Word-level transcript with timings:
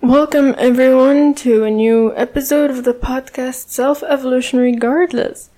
Welcome, 0.00 0.54
everyone, 0.58 1.34
to 1.36 1.64
a 1.64 1.70
new 1.70 2.14
episode 2.14 2.70
of 2.70 2.84
the 2.84 2.92
podcast 2.92 3.68
Self 3.70 4.02
Evolution 4.02 4.58
Regardless. 4.58 5.48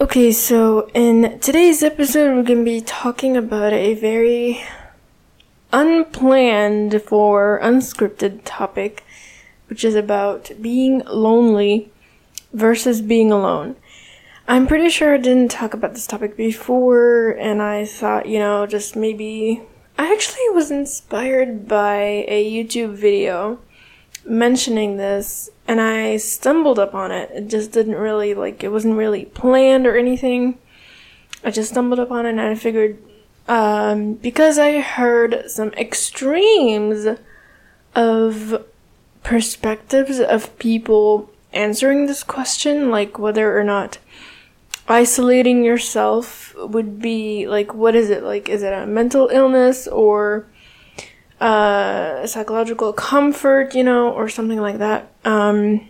Okay, 0.00 0.30
so 0.30 0.88
in 0.94 1.40
today's 1.40 1.82
episode, 1.82 2.36
we're 2.36 2.44
going 2.44 2.60
to 2.60 2.64
be 2.64 2.80
talking 2.80 3.36
about 3.36 3.72
a 3.72 3.94
very 3.94 4.62
unplanned 5.72 7.02
for 7.02 7.58
unscripted 7.60 8.42
topic, 8.44 9.02
which 9.68 9.84
is 9.84 9.96
about 9.96 10.52
being 10.60 11.02
lonely 11.06 11.90
versus 12.52 13.00
being 13.00 13.32
alone. 13.32 13.74
I'm 14.46 14.68
pretty 14.68 14.90
sure 14.90 15.14
I 15.14 15.18
didn't 15.18 15.50
talk 15.50 15.74
about 15.74 15.94
this 15.94 16.06
topic 16.06 16.36
before, 16.36 17.30
and 17.30 17.60
I 17.60 17.84
thought, 17.84 18.26
you 18.26 18.38
know, 18.38 18.66
just 18.66 18.94
maybe. 18.94 19.62
I 19.96 20.12
actually 20.12 20.48
was 20.52 20.70
inspired 20.70 21.68
by 21.68 22.24
a 22.28 22.50
YouTube 22.50 22.94
video 22.94 23.60
mentioning 24.26 24.96
this, 24.96 25.50
and 25.68 25.80
I 25.80 26.16
stumbled 26.16 26.78
upon 26.78 27.12
it. 27.12 27.30
It 27.32 27.48
just 27.48 27.72
didn't 27.72 27.96
really, 27.96 28.34
like, 28.34 28.64
it 28.64 28.72
wasn't 28.72 28.96
really 28.96 29.26
planned 29.26 29.86
or 29.86 29.96
anything. 29.96 30.58
I 31.44 31.50
just 31.50 31.70
stumbled 31.70 32.00
upon 32.00 32.26
it, 32.26 32.30
and 32.30 32.40
I 32.40 32.54
figured, 32.54 32.98
um, 33.46 34.14
because 34.14 34.58
I 34.58 34.80
heard 34.80 35.44
some 35.48 35.70
extremes 35.74 37.06
of 37.94 38.64
perspectives 39.22 40.18
of 40.18 40.58
people 40.58 41.30
answering 41.52 42.06
this 42.06 42.24
question, 42.24 42.90
like 42.90 43.18
whether 43.18 43.56
or 43.56 43.62
not 43.62 43.98
isolating 44.88 45.64
yourself 45.64 46.54
would 46.56 47.00
be 47.00 47.46
like 47.46 47.74
what 47.74 47.94
is 47.94 48.10
it? 48.10 48.22
Like 48.22 48.48
is 48.48 48.62
it 48.62 48.72
a 48.72 48.86
mental 48.86 49.28
illness 49.28 49.86
or 49.86 50.46
uh, 51.40 52.26
psychological 52.26 52.92
comfort 52.92 53.74
you 53.74 53.84
know 53.84 54.10
or 54.10 54.28
something 54.28 54.60
like 54.60 54.78
that? 54.78 55.12
Um, 55.24 55.88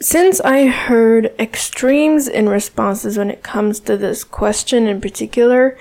since 0.00 0.40
i 0.42 0.66
heard 0.68 1.34
extremes 1.40 2.28
in 2.28 2.48
responses 2.48 3.18
when 3.18 3.28
it 3.28 3.42
comes 3.42 3.80
to 3.80 3.96
this 3.96 4.22
question 4.22 4.86
in 4.86 5.00
particular 5.00 5.76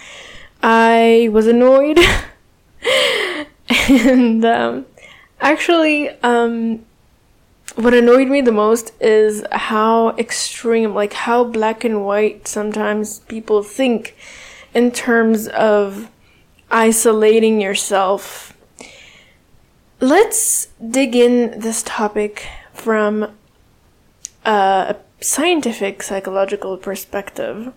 i 0.64 1.30
was 1.31 1.45
annoyed. 1.45 2.00
And 3.70 4.45
um, 4.45 4.86
actually 5.42 6.09
um, 6.22 6.86
what 7.78 7.94
annoyed 7.94 8.28
me 8.28 8.42
the 8.42 8.52
most 8.52 8.92
is 9.00 9.44
how 9.52 10.09
extreme, 10.17 10.95
like 10.95 11.14
how 11.14 11.44
black 11.44 11.84
and 11.84 12.03
white 12.03 12.47
sometimes 12.47 13.19
people 13.19 13.61
think 13.61 14.16
in 14.73 14.92
terms 14.92 15.47
of 15.50 16.09
isolating 16.72 17.61
yourself. 17.61 18.58
Let's 20.00 20.69
dig 20.89 21.16
in 21.16 21.59
this 21.59 21.84
topic 21.84 22.47
from 22.73 23.31
a 24.44 24.95
scientific 25.22 26.02
psychological 26.02 26.78
perspective. 26.78 27.73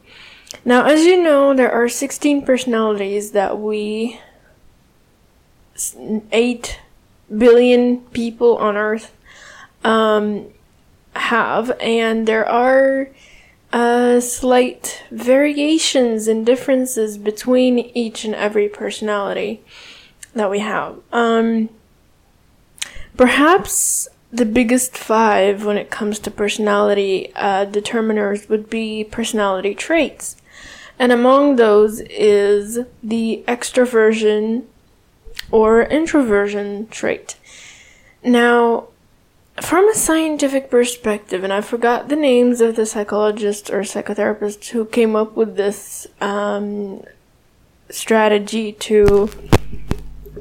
Now, 0.64 0.86
as 0.86 1.04
you 1.04 1.22
know, 1.22 1.52
there 1.54 1.70
are 1.70 1.90
16 1.90 2.42
personalities 2.46 3.32
that 3.32 3.58
we, 3.58 4.18
8 6.32 6.80
billion 7.36 7.98
people 8.12 8.56
on 8.56 8.78
Earth, 8.78 9.14
um, 9.84 10.46
have, 11.14 11.70
and 11.80 12.26
there 12.26 12.48
are 12.48 13.10
uh, 13.72 14.20
slight 14.20 15.04
variations 15.10 16.26
and 16.28 16.44
differences 16.44 17.18
between 17.18 17.78
each 17.78 18.24
and 18.24 18.34
every 18.34 18.68
personality 18.68 19.62
that 20.34 20.50
we 20.50 20.58
have. 20.60 20.98
Um, 21.12 21.68
perhaps 23.16 24.08
the 24.32 24.46
biggest 24.46 24.96
five 24.96 25.64
when 25.64 25.76
it 25.76 25.90
comes 25.90 26.18
to 26.20 26.30
personality 26.30 27.32
uh, 27.34 27.66
determiners 27.66 28.48
would 28.48 28.70
be 28.70 29.04
personality 29.04 29.74
traits. 29.74 30.36
And 30.98 31.12
among 31.12 31.56
those 31.56 32.00
is 32.00 32.80
the 33.02 33.42
extroversion 33.48 34.64
or 35.50 35.82
introversion 35.82 36.88
trait. 36.88 37.36
Now, 38.22 38.88
from 39.62 39.88
a 39.88 39.94
scientific 39.94 40.70
perspective, 40.70 41.44
and 41.44 41.52
I 41.52 41.60
forgot 41.60 42.08
the 42.08 42.16
names 42.16 42.60
of 42.60 42.76
the 42.76 42.86
psychologists 42.86 43.70
or 43.70 43.80
psychotherapists 43.80 44.68
who 44.68 44.84
came 44.84 45.14
up 45.14 45.36
with 45.36 45.56
this 45.56 46.06
um, 46.20 47.04
strategy 47.90 48.72
to 48.72 49.30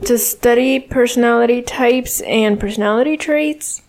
to 0.06 0.18
study 0.18 0.79
personality 0.79 1.62
types 1.62 2.22
and 2.22 2.59
personality 2.59 3.18
traits. 3.18 3.81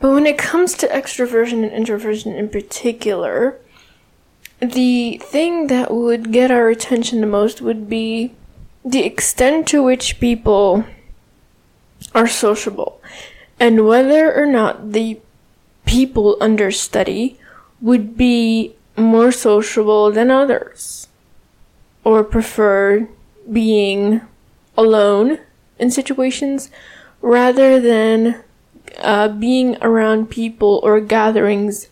But 0.00 0.12
when 0.12 0.26
it 0.26 0.38
comes 0.38 0.74
to 0.74 0.86
extroversion 0.88 1.62
and 1.64 1.72
introversion 1.72 2.34
in 2.34 2.48
particular, 2.48 3.58
the 4.60 5.20
thing 5.22 5.66
that 5.66 5.90
would 5.90 6.32
get 6.32 6.50
our 6.50 6.70
attention 6.70 7.20
the 7.20 7.26
most 7.26 7.60
would 7.60 7.88
be 7.88 8.34
the 8.84 9.04
extent 9.04 9.68
to 9.68 9.82
which 9.82 10.18
people 10.18 10.84
are 12.14 12.26
sociable 12.26 13.00
and 13.58 13.86
whether 13.86 14.34
or 14.34 14.46
not 14.46 14.92
the 14.92 15.18
people 15.84 16.36
under 16.40 16.70
study 16.70 17.38
would 17.80 18.16
be 18.16 18.74
more 18.96 19.30
sociable 19.30 20.10
than 20.10 20.30
others 20.30 21.08
or 22.04 22.24
prefer 22.24 23.08
being 23.50 24.20
alone 24.76 25.38
in 25.78 25.90
situations 25.90 26.70
rather 27.20 27.80
than 27.80 28.42
uh, 28.98 29.28
being 29.28 29.76
around 29.82 30.30
people 30.30 30.80
or 30.82 31.00
gatherings 31.00 31.88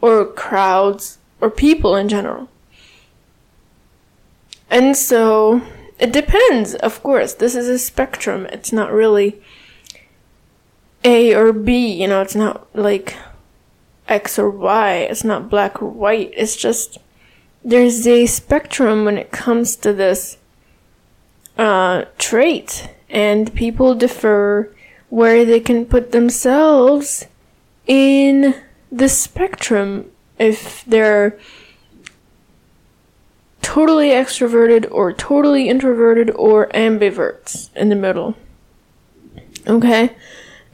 or 0.00 0.26
crowds 0.26 1.18
or 1.40 1.50
people 1.50 1.96
in 1.96 2.08
general. 2.08 2.48
And 4.70 4.96
so 4.96 5.62
it 5.98 6.12
depends, 6.12 6.74
of 6.74 7.02
course. 7.02 7.34
This 7.34 7.54
is 7.54 7.68
a 7.68 7.78
spectrum. 7.78 8.46
It's 8.46 8.72
not 8.72 8.92
really 8.92 9.40
a 11.04 11.34
or 11.34 11.52
B, 11.52 11.92
you 11.92 12.08
know, 12.08 12.22
it's 12.22 12.34
not 12.34 12.66
like 12.74 13.16
X 14.08 14.38
or 14.38 14.50
Y, 14.50 14.96
it's 14.96 15.24
not 15.24 15.50
black 15.50 15.82
or 15.82 15.88
white, 15.88 16.32
it's 16.34 16.56
just 16.56 16.98
there's 17.64 18.06
a 18.06 18.26
spectrum 18.26 19.04
when 19.04 19.16
it 19.16 19.30
comes 19.30 19.76
to 19.76 19.92
this 19.92 20.36
uh, 21.56 22.04
trait, 22.18 22.90
and 23.08 23.54
people 23.54 23.94
differ 23.94 24.74
where 25.08 25.44
they 25.44 25.60
can 25.60 25.86
put 25.86 26.12
themselves 26.12 27.26
in 27.86 28.54
the 28.90 29.08
spectrum 29.08 30.10
if 30.38 30.84
they're 30.84 31.38
totally 33.62 34.08
extroverted 34.08 34.86
or 34.90 35.12
totally 35.12 35.68
introverted 35.68 36.30
or 36.32 36.68
ambiverts 36.68 37.74
in 37.74 37.88
the 37.88 37.96
middle. 37.96 38.36
Okay? 39.66 40.14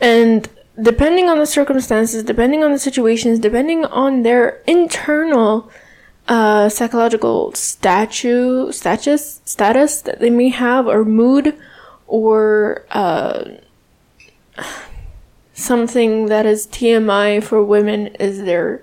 And 0.00 0.49
depending 0.81 1.28
on 1.28 1.38
the 1.38 1.47
circumstances, 1.47 2.22
depending 2.22 2.65
on 2.65 2.72
the 2.72 2.78
situations, 2.78 3.38
depending 3.38 3.84
on 3.84 4.22
their 4.22 4.62
internal 4.66 5.71
uh, 6.28 6.69
psychological 6.69 7.53
statue, 7.55 8.72
status, 8.72 9.41
status 9.44 10.00
that 10.03 10.21
they 10.21 10.31
may 10.31 10.49
have, 10.49 10.87
or 10.87 11.05
mood, 11.05 11.59
or 12.06 12.87
uh, 12.91 13.44
something 15.55 16.27
that 16.27 16.47
is 16.47 16.67
TMI 16.69 17.43
for 17.43 17.62
women 17.62 18.06
is 18.19 18.43
their 18.43 18.82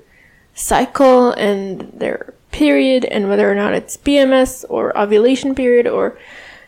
cycle 0.53 1.31
and 1.31 1.81
their 1.93 2.33
period, 2.51 3.05
and 3.05 3.29
whether 3.29 3.49
or 3.49 3.55
not 3.55 3.73
it's 3.73 3.97
PMS 3.97 4.65
or 4.69 4.97
ovulation 4.97 5.55
period, 5.55 5.87
or 5.87 6.17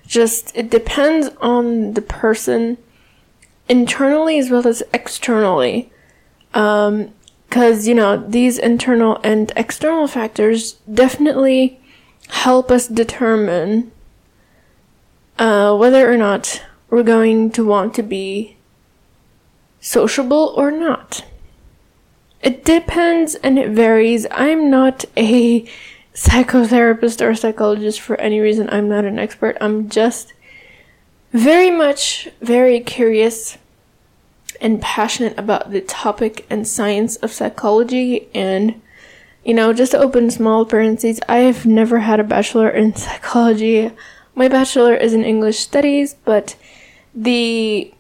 just 0.08 0.56
it 0.56 0.70
depends 0.70 1.30
on 1.42 1.94
the 1.94 2.02
person 2.02 2.78
internally 3.70 4.40
as 4.40 4.50
well 4.50 4.68
as 4.68 4.84
externally. 4.94 5.92
Um, 6.54 7.14
cause, 7.50 7.88
you 7.88 7.96
know, 7.96 8.18
these 8.18 8.58
internal 8.58 9.20
and 9.24 9.52
external 9.56 10.08
factors 10.08 10.74
definitely 10.92 11.80
help 12.30 12.72
us 12.72 12.88
determine, 12.88 13.92
uh, 15.38 15.76
whether 15.78 16.12
or 16.12 16.18
not 16.18 16.64
we're 16.90 17.04
going 17.04 17.52
to 17.52 17.66
want 17.66 17.94
to 17.94 18.04
be 18.04 18.58
sociable 19.80 20.54
or 20.58 20.72
not. 20.72 21.24
It 22.42 22.66
depends 22.66 23.36
and 23.36 23.60
it 23.60 23.70
varies. 23.70 24.26
I'm 24.32 24.70
not 24.70 25.06
a 25.16 25.70
psychotherapist 26.14 27.26
or 27.26 27.36
psychologist 27.36 28.02
for 28.02 28.20
any 28.20 28.40
reason. 28.40 28.70
I'm 28.70 28.90
not 28.90 29.06
an 29.06 29.20
expert. 29.20 29.58
I'm 29.62 29.90
just 29.90 30.34
very 31.32 31.70
much 31.70 32.30
very 32.42 32.80
curious 32.80 33.58
and 34.60 34.82
passionate 34.82 35.38
about 35.38 35.72
the 35.72 35.82
topic 35.82 36.46
and 36.50 36.68
science 36.68 37.16
of 37.18 37.32
psychology 37.32 38.28
and 38.34 38.82
you 39.44 39.54
know 39.54 39.72
just 39.72 39.92
to 39.92 39.98
open 39.98 40.30
small 40.32 40.66
parentheses 40.66 41.20
i 41.30 41.38
have 41.38 41.66
never 41.66 42.00
had 42.00 42.20
a 42.20 42.24
bachelor 42.24 42.70
in 42.70 42.96
psychology. 42.96 43.92
My 44.36 44.48
bachelor 44.48 44.96
is 44.96 45.14
in 45.14 45.24
english 45.24 45.60
studies 45.60 46.16
but 46.26 46.56
the 47.14 47.94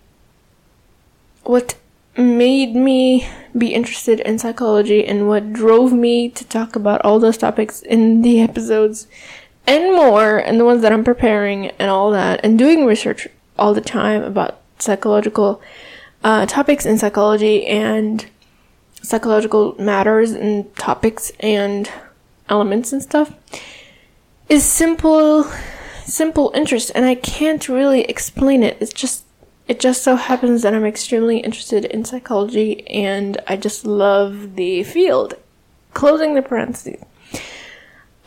what 1.43 1.75
made 2.17 2.75
me 2.75 3.27
be 3.57 3.73
interested 3.73 4.19
in 4.21 4.37
psychology 4.37 5.05
and 5.05 5.27
what 5.27 5.53
drove 5.53 5.93
me 5.93 6.29
to 6.29 6.43
talk 6.45 6.75
about 6.75 7.01
all 7.01 7.19
those 7.19 7.37
topics 7.37 7.81
in 7.81 8.21
the 8.21 8.39
episodes 8.49 9.07
and 9.69 9.95
more 9.95 10.39
and 10.39 10.59
the 10.59 10.65
ones 10.65 10.81
that 10.81 10.91
I'm 10.91 11.03
preparing 11.03 11.67
and 11.67 11.91
all 11.91 12.09
that 12.11 12.39
and 12.43 12.57
doing 12.57 12.85
research 12.85 13.27
all 13.57 13.75
the 13.75 13.81
time 13.81 14.23
about 14.23 14.59
psychological 14.79 15.61
uh, 16.23 16.47
topics 16.47 16.87
in 16.87 16.97
psychology 16.97 17.67
and 17.67 18.25
psychological 19.03 19.75
matters 19.77 20.31
and 20.31 20.75
topics 20.75 21.31
and 21.39 21.89
elements 22.49 22.91
and 22.91 23.03
stuff 23.03 23.31
is 24.49 24.65
simple 24.65 25.45
simple 26.03 26.51
interest 26.55 26.91
and 26.95 27.05
I 27.05 27.13
can't 27.13 27.69
really 27.69 28.01
explain 28.05 28.63
it. 28.63 28.77
It's 28.81 28.91
just 28.91 29.23
it 29.67 29.79
just 29.79 30.03
so 30.03 30.15
happens 30.15 30.63
that 30.63 30.73
I'm 30.73 30.83
extremely 30.83 31.37
interested 31.37 31.85
in 31.85 32.05
psychology 32.05 32.87
and 32.87 33.39
I 33.47 33.55
just 33.55 33.85
love 33.85 34.55
the 34.55 34.81
field. 34.81 35.35
Closing 35.93 36.33
the 36.33 36.41
parentheses. 36.41 37.03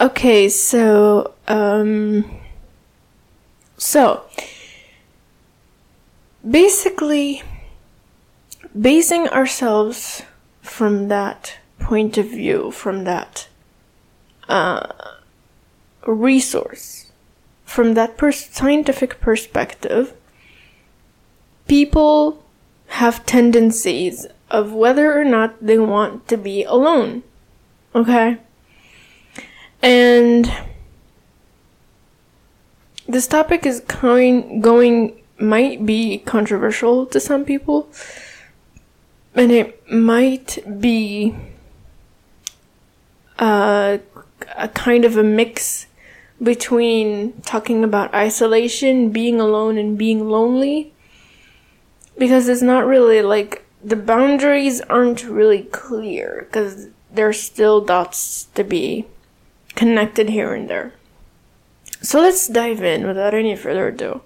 Okay, 0.03 0.49
so 0.49 1.33
um 1.47 2.25
so 3.79 4.25
basically 6.43 7.45
basing 8.79 9.29
ourselves 9.29 10.23
from 10.61 11.07
that 11.07 11.59
point 11.79 12.19
of 12.19 12.27
view, 12.27 12.73
from 12.73 13.05
that 13.05 13.47
uh, 14.49 14.89
resource, 16.05 17.13
from 17.65 17.95
that 17.95 18.17
pers- 18.17 18.51
scientific 18.51 19.21
perspective, 19.21 20.15
people 21.69 22.43
have 22.89 23.25
tendencies 23.25 24.27
of 24.51 24.73
whether 24.73 25.17
or 25.17 25.25
not 25.25 25.65
they 25.65 25.79
want 25.79 26.27
to 26.27 26.37
be 26.37 26.65
alone. 26.65 27.23
Okay? 27.95 28.39
And 29.83 30.51
this 33.09 33.27
topic 33.27 33.67
is 33.67 33.81
going, 33.81 34.61
going, 34.61 35.21
might 35.41 35.85
be 35.85 36.19
controversial 36.19 37.05
to 37.07 37.19
some 37.19 37.45
people, 37.45 37.91
and 39.35 39.51
it 39.51 39.91
might 39.91 40.59
be 40.81 41.35
uh, 43.41 43.99
a 44.57 44.69
kind 44.69 45.05
of 45.05 45.17
a 45.17 45.25
mix 45.25 45.87
between 46.41 47.33
talking 47.43 47.83
about 47.83 48.15
isolation, 48.15 49.11
being 49.11 49.41
alone, 49.41 49.79
and 49.79 49.99
being 49.99 50.29
lonely. 50.29 50.93
Because 52.19 52.49
it's 52.49 52.63
not 52.63 52.87
really 52.87 53.23
like 53.23 53.65
the 53.83 53.97
boundaries 53.97 54.81
aren't 54.83 55.25
really 55.25 55.63
clear 55.63 56.47
because 56.47 56.89
there's 57.11 57.41
still 57.41 57.81
dots 57.81 58.45
to 58.55 58.63
be 58.63 59.07
connected 59.75 60.29
here 60.29 60.55
and 60.55 60.69
there. 60.69 60.93
So 62.01 62.21
let's 62.21 62.49
dive 62.49 62.83
in 62.83 63.07
without 63.07 63.35
any 63.35 63.55
further 63.57 63.89
ado. 63.89 64.23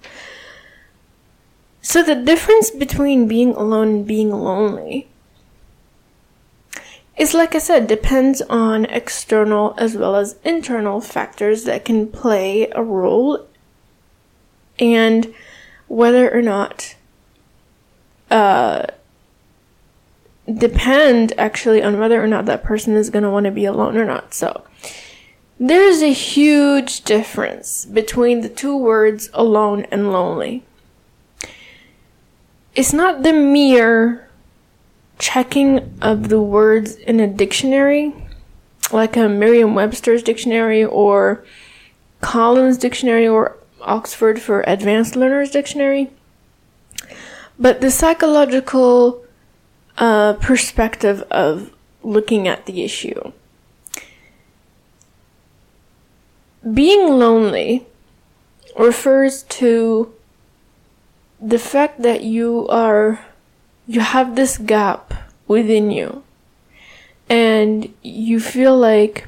So 1.81 2.03
the 2.03 2.15
difference 2.15 2.69
between 2.69 3.27
being 3.27 3.53
alone 3.53 3.87
and 3.87 4.07
being 4.07 4.31
lonely 4.31 5.07
is 7.17 7.33
like 7.33 7.55
I 7.55 7.59
said, 7.59 7.87
depends 7.87 8.41
on 8.43 8.85
external 8.85 9.73
as 9.77 9.95
well 9.95 10.15
as 10.15 10.37
internal 10.43 11.01
factors 11.01 11.63
that 11.63 11.85
can 11.85 12.07
play 12.07 12.69
a 12.71 12.83
role 12.83 13.47
and 14.79 15.33
whether 15.87 16.31
or 16.31 16.41
not 16.41 16.95
uh, 18.29 18.85
depend 20.53 21.33
actually 21.37 21.81
on 21.81 21.99
whether 21.99 22.21
or 22.21 22.27
not 22.27 22.45
that 22.45 22.63
person 22.63 22.95
is 22.95 23.09
going 23.09 23.23
to 23.23 23.31
want 23.31 23.45
to 23.45 23.51
be 23.51 23.65
alone 23.65 23.97
or 23.97 24.05
not. 24.05 24.33
So 24.33 24.63
there's 25.59 26.01
a 26.01 26.13
huge 26.13 27.01
difference 27.01 27.85
between 27.85 28.41
the 28.41 28.49
two 28.49 28.77
words 28.77 29.29
alone 29.33 29.85
and 29.91 30.11
lonely. 30.11 30.63
It's 32.75 32.93
not 32.93 33.23
the 33.23 33.33
mere 33.33 34.29
checking 35.17 35.97
of 35.99 36.29
the 36.29 36.41
words 36.41 36.95
in 36.95 37.19
a 37.19 37.27
dictionary, 37.27 38.13
like 38.91 39.17
a 39.17 39.27
Merriam 39.27 39.73
Webster's 39.73 40.21
dictionary 40.21 40.85
or 40.85 41.43
Collins 42.21 42.77
dictionary 42.77 43.27
or 43.27 43.57
Oxford 43.81 44.39
for 44.39 44.63
Advanced 44.67 45.15
Learners 45.15 45.49
dictionary, 45.49 46.11
but 47.57 47.81
the 47.81 47.89
psychological 47.89 49.23
uh, 49.97 50.33
perspective 50.33 51.21
of 51.31 51.71
looking 52.03 52.47
at 52.47 52.67
the 52.67 52.83
issue. 52.83 53.31
Being 56.73 57.17
lonely 57.19 57.85
refers 58.77 59.43
to 59.43 60.13
the 61.39 61.59
fact 61.59 62.01
that 62.01 62.23
you 62.23 62.67
are 62.67 63.25
you 63.85 64.01
have 64.01 64.35
this 64.35 64.57
gap 64.57 65.13
within 65.47 65.91
you 65.91 66.23
and 67.29 67.93
you 68.01 68.39
feel 68.39 68.77
like 68.77 69.27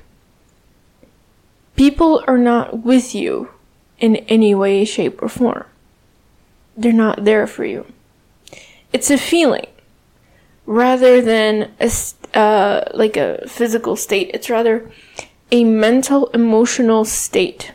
people 1.76 2.24
are 2.28 2.38
not 2.38 2.84
with 2.84 3.16
you 3.16 3.50
in 4.00 4.18
any 4.28 4.56
way, 4.56 4.86
shape, 4.86 5.22
or 5.22 5.30
form. 5.30 5.66
They're 6.76 6.94
not 6.94 7.26
there 7.26 7.48
for 7.48 7.66
you. 7.66 7.86
It's 8.92 9.10
a 9.10 9.18
feeling 9.18 9.68
rather 10.66 11.22
than 11.22 11.72
a 11.80 11.92
uh, 12.38 12.84
like 12.94 13.18
a 13.18 13.46
physical 13.48 13.96
state. 13.96 14.32
It's 14.34 14.50
rather 14.50 14.90
a 15.52 15.64
mental, 15.64 16.28
emotional 16.28 17.06
state. 17.06 17.74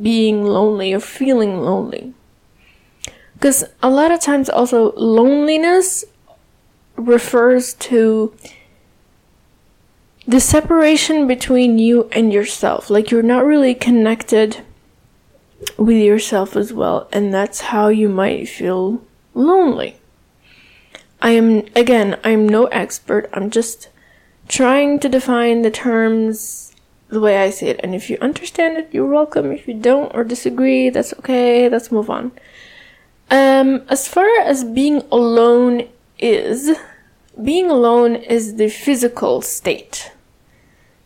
Being 0.00 0.44
lonely 0.44 0.94
or 0.94 1.00
feeling 1.00 1.60
lonely. 1.60 2.14
Because 3.34 3.64
a 3.82 3.90
lot 3.90 4.10
of 4.10 4.20
times 4.20 4.48
also 4.48 4.92
loneliness 4.94 6.04
refers 6.96 7.74
to 7.74 8.34
the 10.26 10.40
separation 10.40 11.26
between 11.26 11.78
you 11.78 12.08
and 12.12 12.32
yourself. 12.32 12.88
Like 12.88 13.10
you're 13.10 13.22
not 13.22 13.44
really 13.44 13.74
connected 13.74 14.62
with 15.76 15.96
yourself 15.96 16.56
as 16.56 16.72
well, 16.72 17.08
and 17.12 17.34
that's 17.34 17.60
how 17.60 17.88
you 17.88 18.08
might 18.08 18.48
feel 18.48 19.02
lonely. 19.34 19.96
I 21.20 21.30
am, 21.30 21.64
again, 21.76 22.18
I'm 22.24 22.48
no 22.48 22.66
expert. 22.66 23.28
I'm 23.32 23.50
just 23.50 23.88
trying 24.48 25.00
to 25.00 25.08
define 25.08 25.62
the 25.62 25.70
terms 25.70 26.61
the 27.12 27.20
way 27.20 27.36
I 27.36 27.50
see 27.50 27.66
it. 27.66 27.78
And 27.82 27.94
if 27.94 28.08
you 28.08 28.16
understand 28.22 28.78
it, 28.78 28.88
you're 28.90 29.06
welcome. 29.06 29.52
If 29.52 29.68
you 29.68 29.74
don't 29.74 30.10
or 30.14 30.24
disagree, 30.24 30.88
that's 30.88 31.12
okay. 31.18 31.68
Let's 31.68 31.92
move 31.92 32.08
on. 32.08 32.32
Um, 33.30 33.82
as 33.88 34.08
far 34.08 34.26
as 34.40 34.64
being 34.64 35.02
alone 35.12 35.88
is, 36.18 36.74
being 37.42 37.70
alone 37.70 38.16
is 38.16 38.56
the 38.56 38.68
physical 38.68 39.42
state. 39.42 40.10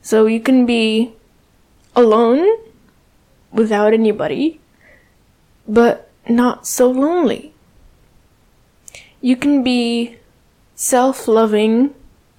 So 0.01 0.27
you 0.27 0.39
can 0.39 0.65
be 0.65 1.13
alone 1.97 2.47
without 3.53 3.93
anybody, 3.93 4.61
but 5.67 6.09
not 6.29 6.69
so 6.69 6.89
lonely. 6.89 7.53
You 9.21 9.35
can 9.35 9.65
be 9.65 10.19
self 10.77 11.27
loving, 11.27 11.95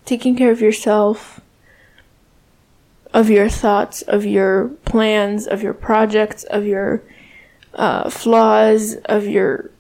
taking 0.06 0.38
care 0.38 0.52
of 0.52 0.62
yourself, 0.62 1.42
of 3.14 3.30
your 3.30 3.50
thoughts, 3.50 4.02
of 4.04 4.26
your 4.26 4.70
plans, 4.86 5.48
of 5.48 5.64
your 5.64 5.74
projects, 5.74 6.44
of 6.44 6.66
your 6.66 7.02
uh, 7.74 8.10
flaws, 8.10 8.96
of 9.06 9.26
your 9.28 9.72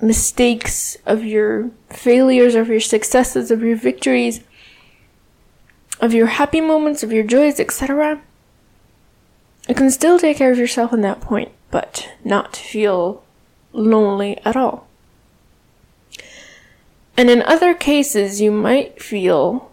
mistakes, 0.00 0.96
of 1.06 1.24
your 1.24 1.70
failures, 1.88 2.54
of 2.54 2.68
your 2.68 2.80
successes, 2.80 3.50
of 3.50 3.62
your 3.62 3.76
victories, 3.76 4.40
of 6.00 6.12
your 6.12 6.26
happy 6.26 6.60
moments, 6.60 7.02
of 7.02 7.12
your 7.12 7.24
joys, 7.24 7.60
etc. 7.60 8.20
You 9.68 9.74
can 9.74 9.90
still 9.90 10.18
take 10.18 10.36
care 10.36 10.52
of 10.52 10.58
yourself 10.58 10.92
in 10.92 11.00
that 11.02 11.20
point, 11.20 11.52
but 11.70 12.10
not 12.24 12.56
feel 12.56 13.22
lonely 13.72 14.38
at 14.44 14.56
all. 14.56 14.86
And 17.16 17.30
in 17.30 17.42
other 17.42 17.74
cases, 17.74 18.40
you 18.40 18.50
might 18.50 19.00
feel 19.00 19.70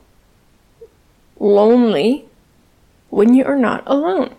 lonely 1.39 2.25
when 3.11 3.35
you 3.35 3.45
are 3.45 3.55
not 3.55 3.83
alone. 3.85 4.33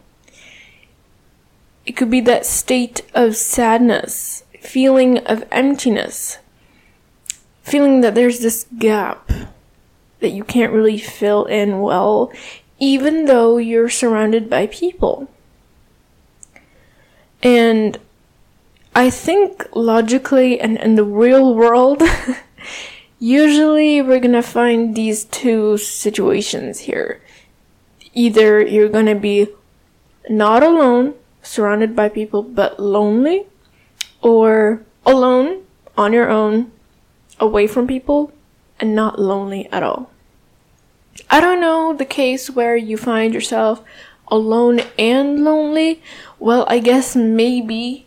It 1.87 1.93
could 1.93 2.11
be 2.11 2.21
that 2.23 2.45
state 2.45 3.03
of 3.15 3.37
sadness 3.37 4.43
feeling 4.61 5.19
of 5.19 5.45
emptiness, 5.53 6.39
feeling 7.63 8.01
that 8.01 8.17
there's 8.17 8.41
this 8.41 8.67
gap 8.79 9.31
that 10.19 10.31
you 10.31 10.43
can't 10.43 10.73
really 10.73 10.99
fill 10.99 11.45
in 11.45 11.81
well, 11.81 12.33
even 12.81 13.27
though 13.27 13.59
you're 13.59 13.89
surrounded 13.89 14.51
by 14.51 14.67
people. 14.67 15.29
And 17.43 17.99
I 18.95 19.11
think 19.11 19.67
logically 19.75 20.61
and 20.61 20.77
in 20.79 20.97
the 20.97 21.05
real 21.05 21.55
world, 21.55 22.03
Usually, 23.23 24.03
we're 24.03 24.19
gonna 24.19 24.43
find 24.43 24.97
these 24.97 25.27
two 25.27 25.79
situations 25.79 26.81
here. 26.81 27.23
Either 28.15 28.61
you're 28.61 28.89
gonna 28.89 29.15
be 29.15 29.49
not 30.29 30.63
alone, 30.63 31.15
surrounded 31.43 31.97
by 31.97 32.09
people, 32.09 32.43
but 32.43 32.79
lonely, 32.79 33.47
or 34.21 34.83
alone, 35.05 35.65
on 35.97 36.13
your 36.13 36.31
own, 36.31 36.71
away 37.41 37.67
from 37.67 37.87
people, 37.87 38.33
and 38.79 38.95
not 38.95 39.19
lonely 39.19 39.69
at 39.73 39.83
all. 39.83 40.11
I 41.31 41.41
don't 41.41 41.61
know 41.61 41.93
the 41.93 42.05
case 42.05 42.51
where 42.51 42.77
you 42.77 42.97
find 42.97 43.35
yourself 43.35 43.83
alone 44.29 44.81
and 44.99 45.45
lonely. 45.45 46.03
Well, 46.39 46.65
I 46.69 46.79
guess 46.79 47.15
maybe. 47.15 48.07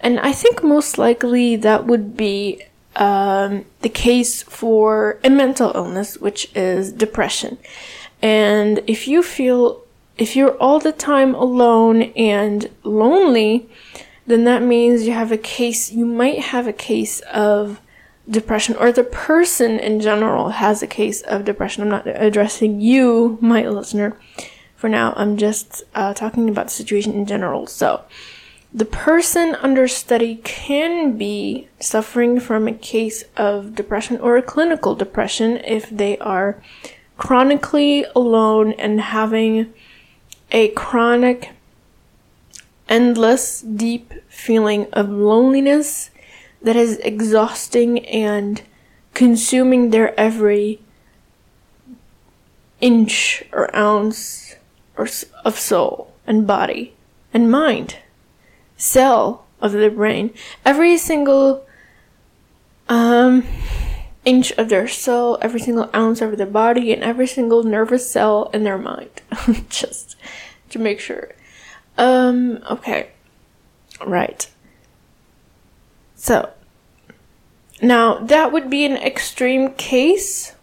And 0.00 0.20
I 0.20 0.32
think 0.32 0.62
most 0.62 0.98
likely 0.98 1.56
that 1.56 1.86
would 1.86 2.16
be 2.16 2.64
um, 2.96 3.64
the 3.80 3.88
case 3.88 4.42
for 4.42 5.18
a 5.24 5.30
mental 5.30 5.72
illness, 5.74 6.18
which 6.18 6.50
is 6.54 6.92
depression. 6.92 7.58
And 8.22 8.82
if 8.86 9.08
you 9.08 9.22
feel, 9.22 9.82
if 10.16 10.36
you're 10.36 10.56
all 10.58 10.78
the 10.78 10.92
time 10.92 11.34
alone 11.34 12.02
and 12.16 12.70
lonely, 12.84 13.68
then 14.26 14.44
that 14.44 14.62
means 14.62 15.06
you 15.06 15.12
have 15.12 15.32
a 15.32 15.38
case, 15.38 15.90
you 15.90 16.06
might 16.06 16.38
have 16.38 16.66
a 16.66 16.72
case 16.72 17.20
of 17.32 17.80
depression, 18.30 18.76
or 18.76 18.92
the 18.92 19.02
person 19.02 19.80
in 19.80 20.00
general 20.00 20.50
has 20.50 20.82
a 20.82 20.86
case 20.86 21.22
of 21.22 21.44
depression. 21.44 21.82
I'm 21.82 21.88
not 21.88 22.06
addressing 22.06 22.80
you, 22.80 23.38
my 23.40 23.66
listener. 23.66 24.16
For 24.76 24.88
now, 24.88 25.12
I'm 25.16 25.36
just 25.36 25.82
uh, 25.94 26.14
talking 26.14 26.48
about 26.48 26.66
the 26.66 26.72
situation 26.72 27.14
in 27.14 27.26
general. 27.26 27.66
So, 27.66 28.04
the 28.74 28.84
person 28.84 29.54
under 29.56 29.86
study 29.86 30.36
can 30.44 31.18
be 31.18 31.68
suffering 31.78 32.40
from 32.40 32.66
a 32.66 32.72
case 32.72 33.24
of 33.36 33.74
depression 33.74 34.18
or 34.18 34.36
a 34.36 34.42
clinical 34.42 34.94
depression 34.94 35.58
if 35.58 35.90
they 35.90 36.16
are 36.18 36.62
chronically 37.22 38.04
alone 38.16 38.72
and 38.72 39.00
having 39.00 39.72
a 40.50 40.66
chronic, 40.70 41.50
endless, 42.88 43.60
deep 43.60 44.12
feeling 44.28 44.88
of 44.92 45.08
loneliness 45.08 46.10
that 46.60 46.74
is 46.74 46.98
exhausting 46.98 48.04
and 48.06 48.62
consuming 49.14 49.90
their 49.90 50.18
every 50.18 50.80
inch 52.80 53.44
or 53.52 53.72
ounce 53.74 54.56
or 54.96 55.06
of 55.44 55.56
soul 55.56 56.12
and 56.26 56.44
body 56.44 56.92
and 57.32 57.48
mind. 57.48 57.98
Cell 58.76 59.46
of 59.60 59.70
the 59.70 59.90
brain. 59.90 60.34
Every 60.64 60.98
single 60.98 61.64
um 62.88 63.44
inch 64.24 64.52
of 64.52 64.68
their 64.68 64.86
soul 64.86 65.38
every 65.42 65.60
single 65.60 65.90
ounce 65.94 66.20
of 66.20 66.36
their 66.36 66.46
body 66.46 66.92
and 66.92 67.02
every 67.02 67.26
single 67.26 67.62
nervous 67.62 68.10
cell 68.10 68.50
in 68.52 68.64
their 68.64 68.78
mind. 68.78 69.22
Just 69.68 70.16
to 70.70 70.78
make 70.78 71.00
sure. 71.00 71.32
Um 71.98 72.62
okay. 72.70 73.10
Right. 74.06 74.48
So, 76.14 76.50
now 77.80 78.18
that 78.18 78.52
would 78.52 78.70
be 78.70 78.84
an 78.84 78.96
extreme 78.96 79.72
case, 79.74 80.54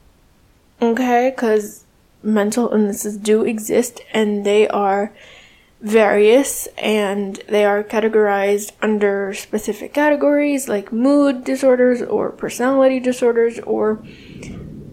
okay, 0.82 1.34
because 1.36 1.84
mental 2.24 2.70
illnesses 2.72 3.18
do 3.18 3.44
exist 3.44 4.00
and 4.13 4.46
they 4.46 4.68
are 4.70 5.12
various 5.81 6.67
and 6.77 7.38
they 7.48 7.63
are 7.63 7.83
categorized 7.83 8.71
under 8.81 9.33
specific 9.33 9.93
categories 9.93 10.67
like 10.67 10.91
mood 10.91 11.43
disorders 11.45 12.01
or 12.01 12.31
personality 12.31 13.00
disorders 13.00 13.59
or 13.59 14.03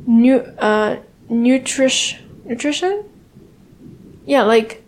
new 0.06 0.38
uh 0.58 0.96
nutrition 1.28 2.40
nutrition 2.44 3.04
yeah 4.24 4.42
like 4.42 4.84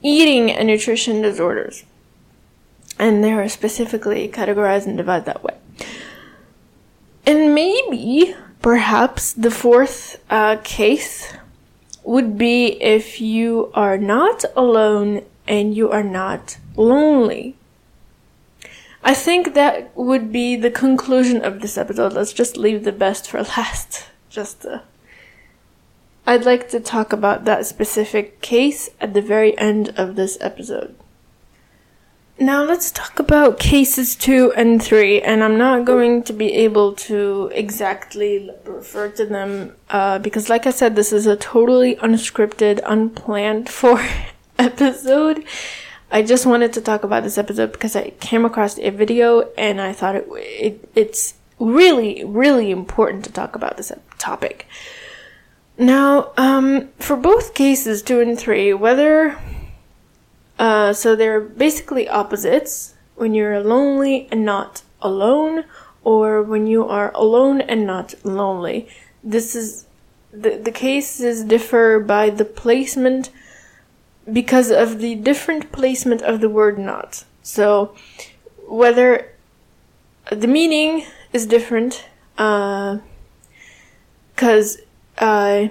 eating 0.00 0.52
and 0.52 0.68
nutrition 0.68 1.20
disorders 1.20 1.84
and 2.98 3.22
they 3.22 3.32
are 3.32 3.48
specifically 3.48 4.28
categorized 4.28 4.86
and 4.86 4.96
divided 4.96 5.26
that 5.26 5.42
way. 5.42 5.54
And 7.26 7.54
maybe, 7.54 8.34
perhaps, 8.62 9.32
the 9.32 9.50
fourth 9.50 10.22
uh, 10.30 10.58
case 10.62 11.32
would 12.06 12.38
be 12.38 12.80
if 12.80 13.20
you 13.20 13.70
are 13.74 13.98
not 13.98 14.44
alone 14.54 15.22
and 15.46 15.76
you 15.76 15.90
are 15.90 16.04
not 16.04 16.56
lonely. 16.76 17.56
I 19.02 19.12
think 19.12 19.54
that 19.54 19.96
would 19.96 20.32
be 20.32 20.56
the 20.56 20.70
conclusion 20.70 21.44
of 21.44 21.60
this 21.60 21.76
episode. 21.76 22.12
Let's 22.12 22.32
just 22.32 22.56
leave 22.56 22.84
the 22.84 22.92
best 22.92 23.28
for 23.28 23.42
last. 23.56 24.06
Just 24.30 24.64
uh, 24.64 24.80
I'd 26.26 26.44
like 26.44 26.68
to 26.70 26.80
talk 26.80 27.12
about 27.12 27.44
that 27.44 27.66
specific 27.66 28.40
case 28.40 28.90
at 29.00 29.12
the 29.12 29.22
very 29.22 29.56
end 29.58 29.90
of 29.96 30.16
this 30.16 30.38
episode. 30.40 30.94
Now 32.38 32.64
let's 32.64 32.90
talk 32.90 33.18
about 33.18 33.58
cases 33.58 34.14
two 34.14 34.52
and 34.54 34.82
three, 34.82 35.22
and 35.22 35.42
I'm 35.42 35.56
not 35.56 35.86
going 35.86 36.22
to 36.24 36.34
be 36.34 36.52
able 36.52 36.92
to 37.08 37.50
exactly 37.54 38.50
refer 38.64 39.08
to 39.12 39.24
them 39.24 39.74
uh, 39.88 40.18
because, 40.18 40.50
like 40.50 40.66
I 40.66 40.70
said, 40.70 40.96
this 40.96 41.14
is 41.14 41.26
a 41.26 41.36
totally 41.36 41.96
unscripted, 41.96 42.80
unplanned 42.84 43.70
for 43.80 44.06
episode. 44.58 45.44
I 46.10 46.22
just 46.22 46.44
wanted 46.44 46.74
to 46.74 46.82
talk 46.82 47.04
about 47.04 47.22
this 47.22 47.38
episode 47.38 47.72
because 47.72 47.96
I 47.96 48.10
came 48.20 48.44
across 48.44 48.78
a 48.78 48.90
video 48.90 49.48
and 49.56 49.80
I 49.80 49.94
thought 49.94 50.16
it, 50.16 50.28
it 50.30 50.90
it's 50.94 51.34
really, 51.58 52.22
really 52.22 52.70
important 52.70 53.24
to 53.24 53.32
talk 53.32 53.56
about 53.56 53.78
this 53.78 53.90
topic. 54.18 54.66
Now, 55.78 56.32
um, 56.36 56.88
for 56.98 57.16
both 57.16 57.54
cases 57.54 58.02
two 58.02 58.20
and 58.20 58.38
three, 58.38 58.74
whether 58.74 59.38
uh, 60.58 60.92
so 60.92 61.14
they're 61.14 61.40
basically 61.40 62.08
opposites 62.08 62.94
when 63.14 63.34
you're 63.34 63.60
lonely 63.60 64.28
and 64.30 64.44
not 64.44 64.82
alone, 65.00 65.64
or 66.04 66.42
when 66.42 66.66
you 66.66 66.86
are 66.86 67.10
alone 67.14 67.60
and 67.60 67.86
not 67.86 68.14
lonely. 68.24 68.88
This 69.24 69.56
is 69.56 69.86
the, 70.32 70.50
the 70.56 70.70
cases 70.70 71.44
differ 71.44 71.98
by 71.98 72.30
the 72.30 72.44
placement 72.44 73.30
because 74.32 74.70
of 74.70 74.98
the 74.98 75.14
different 75.14 75.72
placement 75.72 76.22
of 76.22 76.40
the 76.40 76.48
word 76.48 76.78
not. 76.78 77.24
So 77.42 77.94
whether 78.66 79.32
the 80.30 80.48
meaning 80.48 81.06
is 81.32 81.46
different, 81.46 82.04
because 82.34 83.00
uh, 85.18 85.24
uh, 85.24 85.68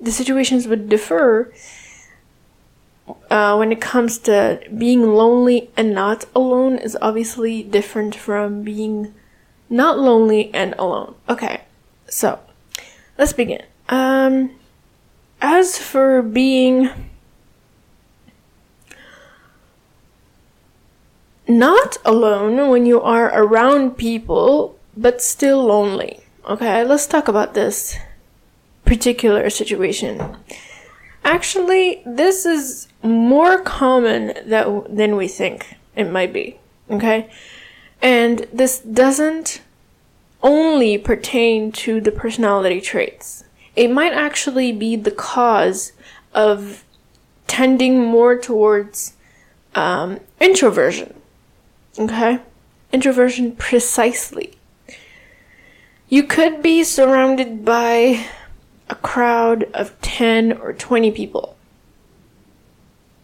the 0.00 0.10
situations 0.10 0.66
would 0.66 0.88
differ 0.88 1.52
uh, 3.30 3.56
when 3.56 3.72
it 3.72 3.80
comes 3.80 4.18
to 4.18 4.60
being 4.76 5.14
lonely 5.14 5.70
and 5.76 5.94
not 5.94 6.24
alone 6.34 6.78
is 6.78 6.96
obviously 7.00 7.62
different 7.62 8.14
from 8.14 8.62
being 8.62 9.14
not 9.68 9.98
lonely 9.98 10.52
and 10.52 10.74
alone. 10.78 11.14
Okay, 11.28 11.62
so 12.06 12.38
let's 13.18 13.32
begin. 13.32 13.62
Um, 13.88 14.50
as 15.40 15.78
for 15.78 16.22
being 16.22 16.90
not 21.46 21.96
alone 22.04 22.68
when 22.68 22.86
you 22.86 23.00
are 23.00 23.26
around 23.34 23.96
people 23.96 24.78
but 24.96 25.22
still 25.22 25.64
lonely. 25.64 26.20
Okay, 26.48 26.84
let's 26.84 27.06
talk 27.06 27.28
about 27.28 27.54
this 27.54 27.96
particular 28.84 29.50
situation. 29.50 30.36
Actually, 31.24 32.02
this 32.04 32.44
is 32.44 32.88
more 33.02 33.60
common 33.60 34.34
that, 34.46 34.66
than 34.94 35.16
we 35.16 35.28
think 35.28 35.76
it 35.96 36.10
might 36.10 36.32
be. 36.32 36.58
Okay? 36.90 37.30
And 38.02 38.46
this 38.52 38.78
doesn't 38.78 39.62
only 40.42 40.98
pertain 40.98 41.70
to 41.72 42.00
the 42.00 42.12
personality 42.12 42.80
traits. 42.80 43.44
It 43.76 43.88
might 43.90 44.12
actually 44.12 44.72
be 44.72 44.96
the 44.96 45.10
cause 45.10 45.92
of 46.34 46.84
tending 47.46 48.04
more 48.04 48.38
towards 48.38 49.14
um, 49.74 50.20
introversion. 50.40 51.14
Okay? 51.98 52.40
Introversion 52.92 53.52
precisely. 53.52 54.54
You 56.08 56.24
could 56.24 56.62
be 56.62 56.82
surrounded 56.82 57.64
by 57.64 58.26
a 58.88 58.94
crowd 58.96 59.64
of 59.72 59.98
10 60.00 60.54
or 60.54 60.72
20 60.72 61.12
people. 61.12 61.56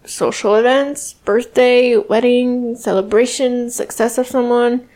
Social 0.07 0.55
events, 0.55 1.13
birthday, 1.13 1.97
wedding, 1.97 2.77
celebration, 2.77 3.71
success 3.71 4.19
of 4.19 4.27
someone, 4.27 4.89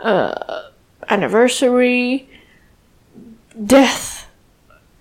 uh, 0.00 0.70
anniversary, 1.08 2.28
death, 3.66 4.28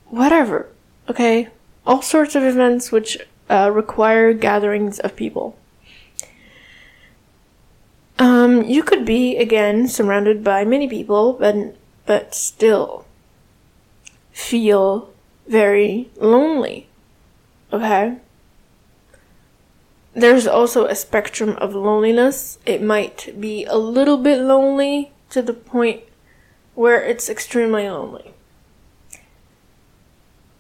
whatever. 0.09 0.67
Okay? 1.07 1.47
All 1.85 2.01
sorts 2.01 2.35
of 2.35 2.43
events 2.43 2.91
which 2.91 3.17
uh, 3.49 3.71
require 3.71 4.33
gatherings 4.33 4.99
of 4.99 5.15
people. 5.15 5.57
Um, 8.17 8.63
you 8.63 8.83
could 8.83 9.05
be, 9.05 9.37
again, 9.37 9.87
surrounded 9.87 10.43
by 10.43 10.65
many 10.65 10.87
people, 10.87 11.33
but, 11.33 11.75
but 12.05 12.35
still 12.35 13.05
feel 14.31 15.09
very 15.47 16.09
lonely. 16.17 16.87
Okay? 17.73 18.17
There's 20.13 20.45
also 20.45 20.85
a 20.85 20.95
spectrum 20.95 21.51
of 21.57 21.73
loneliness. 21.73 22.59
It 22.65 22.81
might 22.81 23.39
be 23.39 23.65
a 23.65 23.77
little 23.77 24.17
bit 24.17 24.41
lonely 24.41 25.11
to 25.29 25.41
the 25.41 25.53
point 25.53 26.01
where 26.75 27.01
it's 27.01 27.29
extremely 27.29 27.89
lonely. 27.89 28.33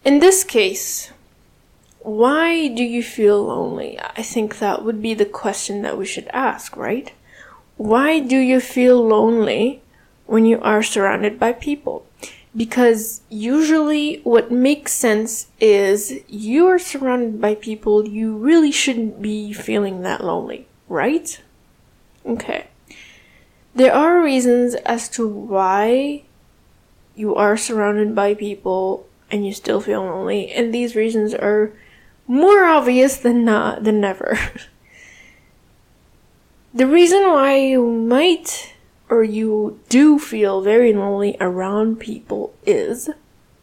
In 0.05 0.19
this 0.19 0.43
case, 0.43 1.11
why 1.99 2.67
do 2.67 2.83
you 2.83 3.03
feel 3.03 3.43
lonely? 3.43 3.99
I 3.99 4.23
think 4.23 4.57
that 4.59 4.83
would 4.83 5.01
be 5.01 5.13
the 5.13 5.25
question 5.25 5.81
that 5.83 5.97
we 5.97 6.05
should 6.05 6.27
ask, 6.29 6.75
right? 6.75 7.11
Why 7.77 8.19
do 8.19 8.37
you 8.37 8.59
feel 8.59 9.05
lonely 9.05 9.81
when 10.25 10.45
you 10.45 10.59
are 10.61 10.81
surrounded 10.81 11.37
by 11.37 11.53
people? 11.53 12.05
Because 12.55 13.21
usually 13.29 14.19
what 14.23 14.51
makes 14.51 14.91
sense 14.91 15.47
is 15.59 16.19
you 16.27 16.67
are 16.67 16.79
surrounded 16.79 17.39
by 17.39 17.55
people 17.55 18.07
you 18.07 18.35
really 18.35 18.71
shouldn't 18.71 19.21
be 19.21 19.53
feeling 19.53 20.01
that 20.01 20.23
lonely, 20.23 20.67
right? 20.89 21.39
Okay. 22.25 22.67
There 23.73 23.93
are 23.93 24.21
reasons 24.21 24.75
as 24.75 25.07
to 25.09 25.27
why 25.27 26.23
you 27.15 27.35
are 27.35 27.55
surrounded 27.55 28.13
by 28.13 28.33
people 28.33 29.07
and 29.31 29.45
you 29.45 29.53
still 29.53 29.79
feel 29.79 30.03
lonely, 30.03 30.51
and 30.51 30.73
these 30.73 30.95
reasons 30.95 31.33
are 31.33 31.71
more 32.27 32.65
obvious 32.65 33.17
than 33.17 33.45
not 33.45 33.83
than 33.83 34.01
never. 34.01 34.37
the 36.73 36.85
reason 36.85 37.23
why 37.23 37.57
you 37.57 37.87
might 37.87 38.75
or 39.11 39.25
you 39.25 39.77
do 39.89 40.17
feel 40.17 40.61
very 40.61 40.93
lonely 40.93 41.35
around 41.41 41.99
people 41.99 42.53
is 42.65 43.09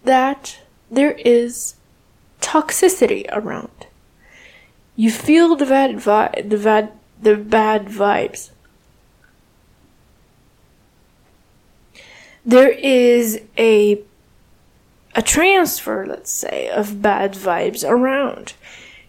that 0.04 0.60
there 0.90 1.12
is 1.12 1.74
toxicity 2.42 3.24
around. 3.32 3.86
You 4.94 5.10
feel 5.10 5.56
the 5.56 5.64
bad 5.64 5.98
vi- 5.98 6.42
the 6.44 6.58
bad 6.58 6.92
the 7.20 7.36
bad 7.36 7.86
vibes. 7.86 8.50
There 12.44 12.70
is 12.70 13.40
a 13.56 14.02
a 15.14 15.22
transfer, 15.22 16.04
let's 16.06 16.30
say, 16.30 16.68
of 16.68 17.00
bad 17.00 17.32
vibes 17.32 17.88
around. 17.88 18.52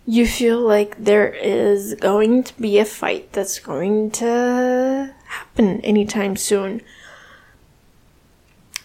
You 0.05 0.25
feel 0.25 0.59
like 0.59 1.03
there 1.03 1.31
is 1.33 1.95
going 1.95 2.43
to 2.43 2.53
be 2.61 2.79
a 2.79 2.85
fight 2.85 3.33
that's 3.33 3.59
going 3.59 4.11
to 4.11 5.13
happen 5.29 5.81
anytime 5.81 6.35
soon. 6.35 6.81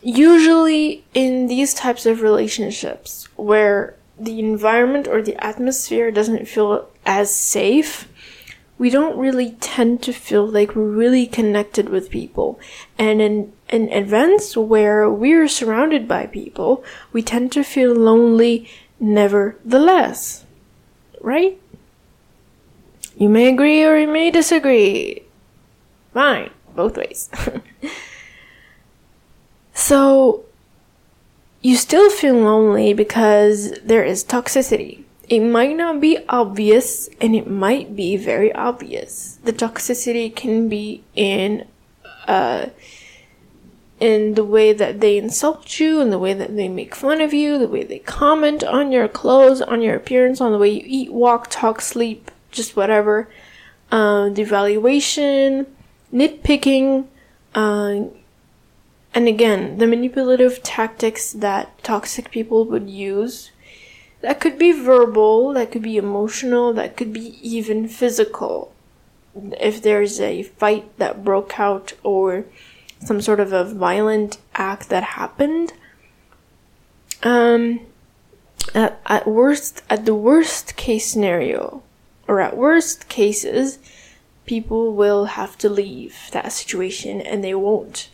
Usually, 0.03 1.05
in 1.15 1.47
these 1.47 1.73
types 1.73 2.05
of 2.05 2.21
relationships 2.21 3.29
where 3.37 3.97
the 4.19 4.39
environment 4.39 5.09
or 5.09 5.23
the 5.23 5.43
atmosphere 5.45 6.11
doesn't 6.11 6.47
feel 6.47 6.89
as 7.07 7.35
safe, 7.35 8.09
we 8.77 8.91
don't 8.91 9.17
really 9.17 9.53
tend 9.61 10.03
to 10.03 10.13
feel 10.13 10.47
like 10.47 10.75
we're 10.75 10.85
really 10.85 11.27
connected 11.27 11.89
with 11.89 12.11
people. 12.11 12.61
And 12.99 13.23
in, 13.23 13.53
in 13.71 13.91
events 13.91 14.57
where 14.57 15.09
we're 15.09 15.49
surrounded 15.49 16.07
by 16.07 16.27
people, 16.27 16.85
we 17.13 17.23
tend 17.23 17.53
to 17.53 17.65
feel 17.65 17.95
lonely 17.95 18.69
nevertheless. 19.01 20.45
Right? 21.21 21.59
You 23.17 23.29
may 23.29 23.49
agree 23.49 23.85
or 23.85 23.97
you 23.97 24.09
may 24.09 24.31
disagree. 24.31 25.24
Fine, 26.15 26.51
both 26.75 26.97
ways. 26.97 27.29
so, 29.75 30.45
you 31.61 31.77
still 31.77 32.09
feel 32.09 32.37
lonely 32.37 32.95
because 32.95 33.73
there 33.85 34.05
is 34.05 34.25
toxicity 34.25 35.05
it 35.29 35.41
might 35.41 35.77
not 35.77 36.01
be 36.01 36.19
obvious 36.29 37.09
and 37.21 37.35
it 37.35 37.49
might 37.49 37.97
be 37.97 38.17
very 38.17 38.53
obvious. 38.53 39.39
The 39.45 39.53
toxicity 39.53 40.35
can 40.35 40.69
be 40.69 41.03
in 41.15 41.67
uh, 42.27 42.67
in 44.01 44.35
the 44.35 44.45
way 44.45 44.73
that 44.73 45.01
they 45.01 45.17
insult 45.17 45.79
you, 45.79 46.01
in 46.01 46.11
the 46.11 46.19
way 46.19 46.35
that 46.35 46.57
they 46.57 46.69
make 46.69 46.95
fun 46.95 47.21
of 47.21 47.33
you, 47.33 47.59
the 47.59 47.69
way 47.69 47.85
they 47.85 48.01
comment 48.01 48.65
on 48.65 48.93
your 48.93 49.09
clothes, 49.09 49.63
on 49.63 49.81
your 49.81 49.95
appearance, 49.95 50.41
on 50.41 50.53
the 50.53 50.59
way 50.59 50.71
you 50.71 50.83
eat, 50.85 51.13
walk, 51.13 51.47
talk, 51.49 51.81
sleep, 51.81 52.31
just 52.51 52.77
whatever. 52.77 53.29
Uh, 53.93 54.29
devaluation, 54.29 55.67
nitpicking, 56.15 57.07
uh, 57.55 58.05
and 59.15 59.29
again, 59.29 59.79
the 59.79 59.87
manipulative 59.87 60.63
tactics 60.63 61.33
that 61.33 61.83
toxic 61.83 62.31
people 62.31 62.65
would 62.65 62.89
use 62.89 63.51
that 64.25 64.41
could 64.41 64.59
be 64.59 64.73
verbal, 64.73 65.53
that 65.53 65.71
could 65.71 65.83
be 65.83 65.99
emotional, 65.99 66.73
that 66.73 66.97
could 66.97 67.13
be 67.13 67.37
even 67.47 67.87
physical. 67.87 68.73
If 69.61 69.83
there's 69.83 70.19
a 70.19 70.45
fight 70.45 70.97
that 70.97 71.23
broke 71.23 71.61
out 71.61 71.93
or 72.03 72.47
some 73.05 73.21
sort 73.21 73.39
of 73.39 73.53
a 73.53 73.65
violent 73.65 74.39
act 74.55 74.89
that 74.89 75.03
happened, 75.03 75.75
um, 77.23 77.81
at, 78.75 78.99
at 79.05 79.27
worst, 79.29 79.83
at 79.91 80.07
the 80.07 80.15
worst 80.15 80.75
case 80.75 81.07
scenario, 81.07 81.83
or 82.27 82.41
at 82.41 82.57
worst 82.57 83.11
cases, 83.11 83.79
people 84.47 84.93
will 84.95 85.25
have 85.25 85.57
to 85.59 85.69
leave 85.69 86.29
that 86.33 86.53
situation 86.53 87.21
and 87.21 87.43
they 87.43 87.55
won't 87.55 88.09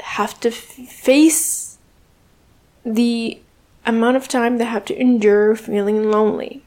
have 0.00 0.38
to 0.40 0.48
f- 0.48 0.56
face 0.56 1.78
the 2.84 3.38
amount 3.86 4.16
of 4.16 4.28
time 4.28 4.58
they 4.58 4.64
have 4.64 4.84
to 4.84 5.00
endure 5.00 5.54
feeling 5.54 6.10
lonely. 6.10 6.62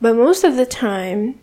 But 0.00 0.16
most 0.16 0.44
of 0.44 0.56
the 0.56 0.66
time, 0.66 1.38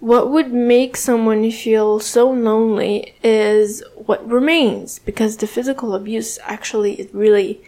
what 0.00 0.30
would 0.30 0.52
make 0.52 0.96
someone 0.96 1.50
feel 1.50 2.00
so 2.00 2.30
lonely 2.30 3.14
is 3.22 3.82
what 3.94 4.26
remains 4.26 4.98
because 4.98 5.36
the 5.36 5.46
physical 5.46 5.94
abuse 5.94 6.38
actually 6.42 6.94
is 6.94 7.14
really 7.14 7.60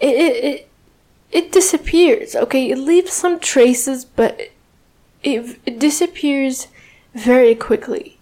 it, 0.00 0.14
it, 0.16 0.44
it, 0.44 0.68
it 1.30 1.52
disappears 1.52 2.34
okay 2.34 2.70
it 2.70 2.78
leaves 2.78 3.12
some 3.12 3.38
traces 3.38 4.04
but 4.04 4.50
it, 5.26 5.58
it 5.66 5.78
disappears 5.80 6.68
very 7.12 7.56
quickly. 7.56 8.18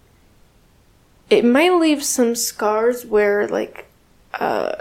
It 1.28 1.44
might 1.44 1.74
leave 1.74 2.02
some 2.02 2.34
scars 2.34 3.04
where 3.04 3.46
like 3.46 3.86
uh 4.32 4.76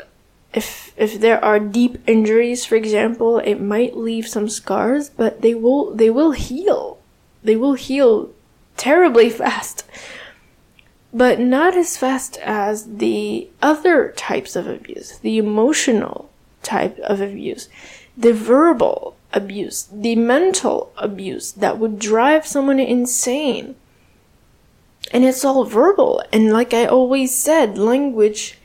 if 0.53 0.93
if 0.97 1.19
there 1.19 1.43
are 1.43 1.59
deep 1.59 1.97
injuries 2.07 2.65
for 2.65 2.75
example 2.75 3.39
it 3.39 3.59
might 3.59 3.97
leave 3.97 4.27
some 4.27 4.47
scars 4.47 5.09
but 5.09 5.41
they 5.41 5.53
will 5.53 5.93
they 5.93 6.09
will 6.09 6.31
heal. 6.31 6.97
They 7.43 7.57
will 7.57 7.73
heal 7.73 8.31
terribly 8.77 9.29
fast. 9.41 9.83
But 11.13 11.39
not 11.39 11.75
as 11.75 11.97
fast 11.97 12.37
as 12.37 12.97
the 12.97 13.49
other 13.61 14.13
types 14.15 14.55
of 14.55 14.65
abuse 14.65 15.17
the 15.19 15.37
emotional 15.37 16.29
type 16.61 16.97
of 16.99 17.19
abuse 17.19 17.67
the 18.15 18.31
verbal 18.31 19.17
abuse 19.33 19.87
the 19.91 20.15
mental 20.15 20.91
abuse 20.97 21.51
that 21.53 21.77
would 21.77 21.99
drive 21.99 22.45
someone 22.45 22.79
insane 22.79 23.75
and 25.11 25.25
it's 25.25 25.43
all 25.43 25.65
verbal 25.65 26.23
and 26.31 26.51
like 26.51 26.73
i 26.73 26.85
always 26.85 27.35
said 27.35 27.77
language 27.77 28.57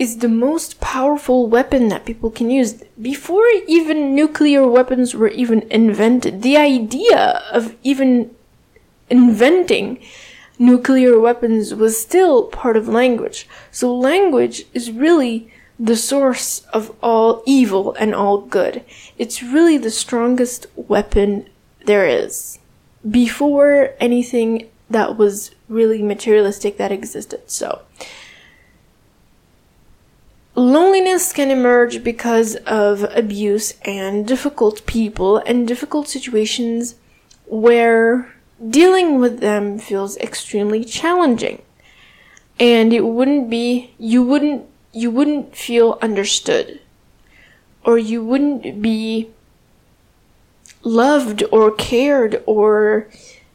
is 0.00 0.16
the 0.16 0.28
most 0.28 0.80
powerful 0.80 1.46
weapon 1.46 1.88
that 1.88 2.06
people 2.06 2.30
can 2.30 2.50
use. 2.50 2.82
Before 3.00 3.46
even 3.68 4.14
nuclear 4.14 4.66
weapons 4.66 5.14
were 5.14 5.28
even 5.28 5.60
invented, 5.70 6.40
the 6.40 6.56
idea 6.56 7.42
of 7.52 7.76
even 7.82 8.34
inventing 9.10 10.02
nuclear 10.58 11.20
weapons 11.20 11.74
was 11.74 12.00
still 12.00 12.44
part 12.44 12.78
of 12.78 12.88
language. 12.88 13.46
So 13.70 13.94
language 13.94 14.64
is 14.72 14.90
really 14.90 15.52
the 15.80 15.96
source 15.96 16.60
of 16.74 16.94
all 17.02 17.42
evil 17.46 17.94
and 17.94 18.14
all 18.14 18.38
good. 18.38 18.84
It's 19.16 19.42
really 19.42 19.78
the 19.78 19.90
strongest 19.90 20.66
weapon 20.76 21.48
there 21.86 22.06
is. 22.06 22.58
Before 23.08 23.94
anything 23.98 24.68
that 24.90 25.16
was 25.16 25.52
really 25.68 26.02
materialistic 26.02 26.76
that 26.76 26.92
existed. 26.92 27.50
So, 27.50 27.80
Loneliness 30.56 31.32
can 31.32 31.50
emerge 31.50 32.02
because 32.02 32.56
of 32.66 33.04
abuse 33.16 33.74
and 33.84 34.26
difficult 34.26 34.84
people 34.84 35.38
and 35.38 35.66
difficult 35.66 36.06
situations 36.06 36.96
where 37.46 38.34
dealing 38.68 39.20
with 39.20 39.40
them 39.40 39.78
feels 39.78 40.18
extremely 40.18 40.84
challenging. 40.84 41.62
And 42.58 42.92
it 42.92 43.06
wouldn't 43.06 43.48
be, 43.48 43.92
you 43.96 44.22
wouldn't, 44.22 44.66
you 44.92 45.10
wouldn't 45.10 45.56
feel 45.56 45.98
understood. 46.02 46.80
Or 47.84 47.98
you 47.98 48.22
wouldn't 48.24 48.82
be 48.82 49.30
loved 50.82 51.42
or 51.50 51.70
cared 51.70 52.42
or 52.46 53.08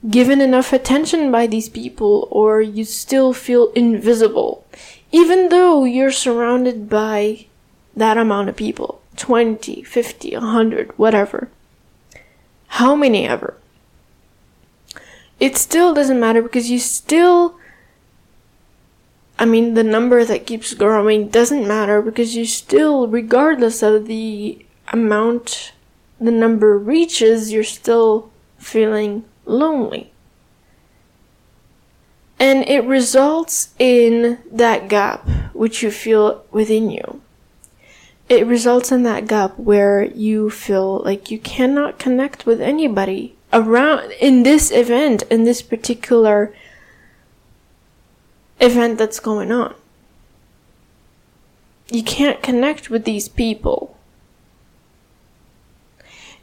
given 0.09 0.41
enough 0.41 0.71
attention 0.73 1.31
by 1.31 1.47
these 1.47 1.69
people 1.69 2.27
or 2.29 2.61
you 2.61 2.83
still 2.83 3.33
feel 3.33 3.71
invisible 3.71 4.63
even 5.11 5.49
though 5.49 5.83
you're 5.83 6.11
surrounded 6.11 6.89
by 6.89 7.45
that 7.95 8.17
amount 8.17 8.49
of 8.49 8.55
people 8.55 9.01
20, 9.15 9.83
50, 9.83 10.33
100, 10.33 10.97
whatever. 10.97 11.49
How 12.67 12.95
many 12.95 13.25
ever. 13.25 13.55
It 15.39 15.57
still 15.57 15.93
doesn't 15.93 16.19
matter 16.19 16.41
because 16.41 16.69
you 16.69 16.79
still. 16.79 17.57
I 19.37 19.45
mean, 19.45 19.73
the 19.73 19.83
number 19.83 20.23
that 20.23 20.47
keeps 20.47 20.73
growing 20.73 21.27
doesn't 21.27 21.67
matter 21.67 22.01
because 22.01 22.35
you 22.35 22.45
still, 22.45 23.07
regardless 23.07 23.83
of 23.83 24.07
the 24.07 24.65
amount 24.89 25.73
the 26.19 26.31
number 26.31 26.77
reaches, 26.77 27.51
you're 27.51 27.63
still 27.63 28.31
feeling 28.57 29.25
lonely. 29.45 30.11
And 32.39 32.67
it 32.67 32.83
results 32.83 33.73
in 33.79 34.39
that 34.51 34.87
gap 34.87 35.27
which 35.53 35.81
you 35.81 35.91
feel 35.91 36.45
within 36.51 36.89
you. 36.89 37.21
It 38.27 38.47
results 38.47 38.91
in 38.91 39.03
that 39.03 39.27
gap 39.27 39.57
where 39.57 40.03
you 40.03 40.49
feel 40.49 40.99
like 40.99 41.29
you 41.29 41.39
cannot 41.39 41.99
connect 41.99 42.45
with 42.45 42.59
anybody 42.59 43.35
around 43.53 44.11
in 44.13 44.43
this 44.43 44.71
event, 44.71 45.23
in 45.29 45.43
this 45.43 45.61
particular 45.61 46.53
event 48.59 48.97
that's 48.97 49.19
going 49.19 49.51
on. 49.51 49.75
You 51.91 52.03
can't 52.03 52.41
connect 52.41 52.89
with 52.89 53.05
these 53.05 53.27
people. 53.29 53.97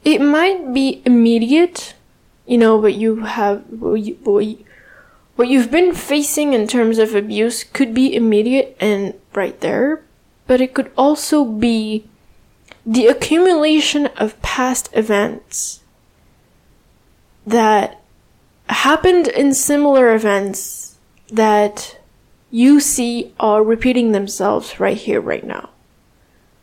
It 0.04 0.20
might 0.20 0.72
be 0.72 1.02
immediate, 1.04 1.94
you 2.46 2.58
know, 2.58 2.80
but 2.80 2.94
you 2.94 3.24
have, 3.24 3.64
what 3.70 4.00
what 4.24 4.44
you, 4.46 4.64
what 5.36 5.48
you've 5.48 5.70
been 5.70 5.94
facing 5.94 6.52
in 6.52 6.66
terms 6.66 6.98
of 6.98 7.14
abuse 7.14 7.64
could 7.64 7.94
be 7.94 8.14
immediate 8.14 8.76
and 8.80 9.14
right 9.34 9.58
there, 9.60 10.02
but 10.46 10.60
it 10.60 10.74
could 10.74 10.90
also 10.96 11.44
be 11.44 12.04
the 12.84 13.06
accumulation 13.06 14.06
of 14.16 14.40
past 14.42 14.88
events 14.92 15.80
that 17.46 18.00
happened 18.68 19.28
in 19.28 19.54
similar 19.54 20.14
events 20.14 20.96
that 21.28 21.98
you 22.52 22.78
see 22.78 23.32
are 23.40 23.64
repeating 23.64 24.12
themselves 24.12 24.78
right 24.78 24.96
here, 24.96 25.20
right 25.20 25.42
now. 25.42 25.70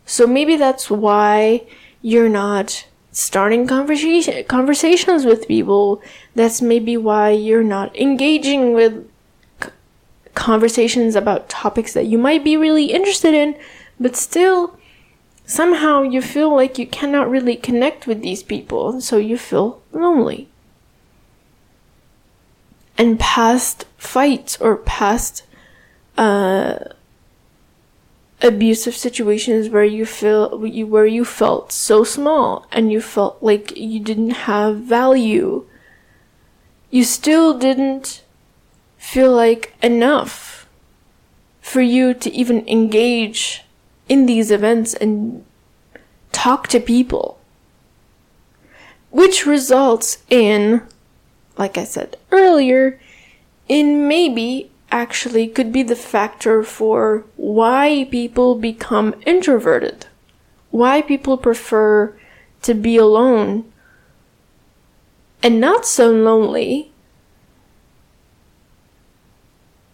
So 0.06 0.25
maybe 0.25 0.56
that's 0.56 0.89
why 0.89 1.63
you're 2.02 2.30
not 2.30 2.86
starting 3.12 3.67
conversation 3.67 4.45
conversations 4.45 5.25
with 5.25 5.47
people. 5.47 6.02
That's 6.36 6.62
maybe 6.62 6.95
why 6.95 7.32
you're 7.32 7.63
not 7.63 7.93
engaging 7.97 8.73
with 8.73 9.10
conversations 10.36 11.15
about 11.15 11.49
topics 11.49 11.93
that 11.93 12.06
you 12.06 12.17
might 12.17 12.43
be 12.43 12.56
really 12.56 12.86
interested 12.86 13.34
in, 13.34 13.58
but 13.99 14.15
still 14.15 14.78
somehow 15.45 16.04
you 16.04 16.21
feel 16.21 16.56
like 16.56 16.78
you 16.78 16.86
cannot 16.86 17.30
really 17.30 17.56
connect 17.56 18.06
with 18.06 18.21
these 18.21 18.43
people, 18.43 19.02
so 19.02 19.17
you 19.17 19.38
feel 19.38 19.82
lonely. 19.91 20.47
And 22.95 23.19
past 23.19 23.86
fights 23.97 24.56
or 24.62 24.75
past 24.78 25.43
uh, 26.19 26.77
abusive 28.41 28.95
situations 28.95 29.69
where 29.69 29.86
you 29.86 30.05
feel 30.05 30.58
where 30.60 31.05
you 31.05 31.23
felt 31.23 31.71
so 31.71 32.03
small 32.03 32.65
and 32.71 32.91
you 32.91 32.99
felt 33.01 33.41
like 33.41 33.75
you 33.77 33.99
didn't 34.01 34.47
have 34.51 34.77
value 34.77 35.65
you 36.91 37.03
still 37.05 37.58
didn't 37.58 38.23
feel 38.97 39.32
like 39.32 39.73
enough 39.82 40.67
for 41.62 41.82
you 41.82 42.13
to 42.13 42.29
even 42.32 42.67
engage 42.67 43.63
in 44.10 44.25
these 44.25 44.51
events 44.51 44.93
and 44.95 45.45
talk 46.34 46.67
to 46.67 46.79
people 46.79 47.39
which 49.10 49.45
results 49.45 50.17
in 50.29 50.82
like 51.58 51.77
i 51.77 51.84
said 51.84 52.17
earlier 52.32 52.99
in 53.69 54.08
maybe 54.08 54.68
actually 54.91 55.47
could 55.47 55.71
be 55.71 55.84
the 55.84 55.95
factor 55.95 56.63
for 56.63 57.25
why 57.36 58.08
people 58.10 58.56
become 58.56 59.15
introverted, 59.25 60.08
why 60.71 61.02
people 61.02 61.38
prefer 61.38 62.15
to 62.62 62.73
be 62.73 62.97
alone 62.97 63.71
and 65.41 65.60
not 65.60 65.86
so 65.86 66.12
lonely 66.12 66.91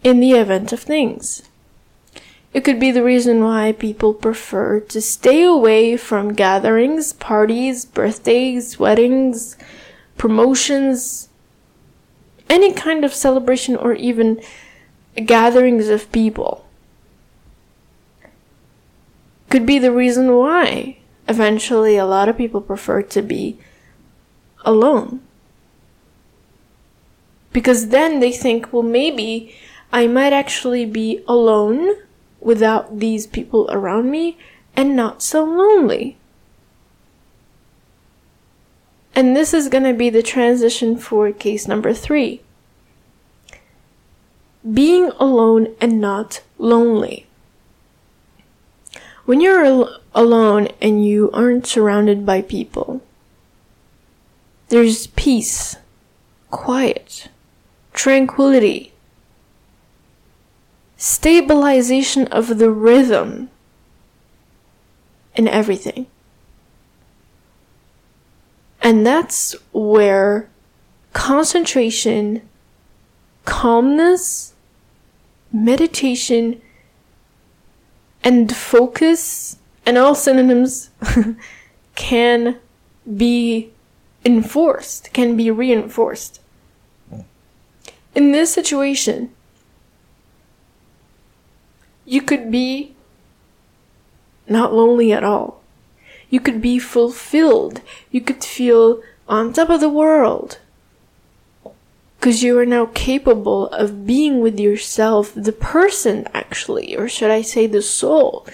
in 0.02 0.20
the 0.20 0.32
event 0.32 0.72
of 0.72 0.80
things. 0.80 1.42
It 2.54 2.64
could 2.64 2.80
be 2.80 2.90
the 2.90 3.04
reason 3.04 3.44
why 3.44 3.72
people 3.72 4.14
prefer 4.14 4.80
to 4.80 5.00
stay 5.00 5.42
away 5.42 5.96
from 5.96 6.32
gatherings, 6.32 7.12
parties, 7.12 7.84
birthdays, 7.84 8.78
weddings, 8.78 9.56
promotions, 10.16 11.28
any 12.48 12.72
kind 12.72 13.04
of 13.04 13.12
celebration 13.12 13.76
or 13.76 13.92
even 13.94 14.40
gatherings 15.24 15.88
of 15.88 16.12
people 16.12 16.66
could 19.48 19.66
be 19.66 19.78
the 19.78 19.92
reason 19.92 20.34
why 20.36 20.98
eventually 21.28 21.96
a 21.96 22.06
lot 22.06 22.28
of 22.28 22.36
people 22.36 22.60
prefer 22.60 23.02
to 23.02 23.22
be 23.22 23.58
alone. 24.64 25.20
Because 27.52 27.88
then 27.88 28.20
they 28.20 28.32
think, 28.32 28.72
well, 28.72 28.82
maybe 28.82 29.54
I 29.92 30.06
might 30.06 30.32
actually 30.32 30.84
be 30.84 31.24
alone 31.26 31.94
without 32.40 32.98
these 32.98 33.26
people 33.26 33.66
around 33.70 34.10
me 34.10 34.36
and 34.76 34.94
not 34.94 35.22
so 35.22 35.42
lonely. 35.44 36.18
And 39.14 39.34
this 39.34 39.54
is 39.54 39.68
going 39.68 39.84
to 39.84 39.94
be 39.94 40.10
the 40.10 40.22
transition 40.22 40.98
for 40.98 41.32
case 41.32 41.66
number 41.66 41.94
three 41.94 42.42
being 44.72 45.10
alone 45.18 45.74
and 45.80 46.00
not 46.00 46.42
lonely. 46.58 47.26
When 49.24 49.40
you're 49.40 49.64
al- 49.64 50.00
alone 50.14 50.68
and 50.80 51.06
you 51.06 51.30
aren't 51.32 51.66
surrounded 51.66 52.24
by 52.24 52.42
people, 52.42 53.02
there's 54.68 55.06
peace, 55.08 55.76
quiet, 56.50 57.28
tranquility, 57.92 58.92
stabilization 60.96 62.26
of 62.28 62.58
the 62.58 62.70
rhythm 62.70 63.50
in 65.34 65.46
everything. 65.46 66.06
And 68.82 69.06
that's 69.06 69.54
where 69.72 70.48
concentration, 71.12 72.48
calmness, 73.44 74.54
meditation 75.64 76.60
and 78.22 78.54
focus 78.54 79.56
and 79.86 79.96
all 79.96 80.14
synonyms 80.14 80.90
can 81.94 82.58
be 83.16 83.70
enforced, 84.24 85.12
can 85.12 85.36
be 85.36 85.50
reinforced. 85.50 86.40
In 88.14 88.32
this 88.32 88.52
situation, 88.52 89.30
you 92.04 92.20
could 92.20 92.50
be 92.50 92.94
not 94.48 94.74
lonely 94.74 95.12
at 95.12 95.24
all. 95.24 95.62
You 96.28 96.40
could 96.40 96.60
be 96.60 96.78
fulfilled. 96.78 97.80
You 98.10 98.20
could 98.20 98.42
feel 98.42 99.02
on 99.28 99.52
top 99.52 99.70
of 99.70 99.80
the 99.80 99.88
world 99.88 100.58
because 102.26 102.42
you 102.42 102.58
are 102.58 102.66
now 102.66 102.86
capable 102.86 103.68
of 103.68 104.04
being 104.04 104.40
with 104.40 104.58
yourself, 104.58 105.32
the 105.36 105.52
person 105.52 106.26
actually, 106.34 106.96
or 106.96 107.08
should 107.08 107.30
I 107.30 107.40
say 107.40 107.68
the 107.68 107.80
soul, 107.80 108.44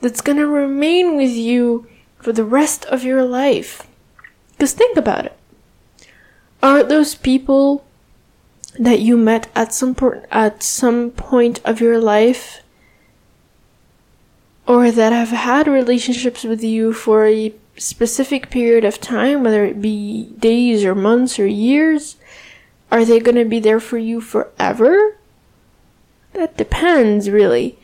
that's 0.00 0.20
gonna 0.20 0.44
remain 0.44 1.16
with 1.16 1.30
you 1.30 1.86
for 2.18 2.32
the 2.32 2.42
rest 2.42 2.84
of 2.86 3.04
your 3.04 3.22
life. 3.22 3.86
Because 4.50 4.72
think 4.72 4.98
about 4.98 5.26
it. 5.26 5.38
Are 6.60 6.82
those 6.82 7.14
people 7.14 7.86
that 8.76 8.98
you 8.98 9.16
met 9.16 9.52
at 9.54 9.72
some 9.72 9.94
point 9.94 10.24
at 10.32 10.64
some 10.64 11.12
point 11.12 11.60
of 11.64 11.80
your 11.80 12.00
life 12.00 12.60
or 14.66 14.90
that 14.90 15.12
have 15.12 15.28
had 15.28 15.68
relationships 15.68 16.42
with 16.42 16.64
you 16.64 16.92
for 16.92 17.24
a 17.24 17.54
specific 17.76 18.50
period 18.50 18.84
of 18.84 19.00
time, 19.00 19.44
whether 19.44 19.64
it 19.64 19.80
be 19.80 20.24
days 20.40 20.84
or 20.84 20.96
months 20.96 21.38
or 21.38 21.46
years, 21.46 22.16
are 22.90 23.04
they 23.04 23.20
going 23.20 23.36
to 23.36 23.44
be 23.44 23.60
there 23.60 23.80
for 23.80 23.98
you 23.98 24.20
forever? 24.20 25.16
That 26.32 26.56
depends, 26.56 27.30
really, 27.30 27.78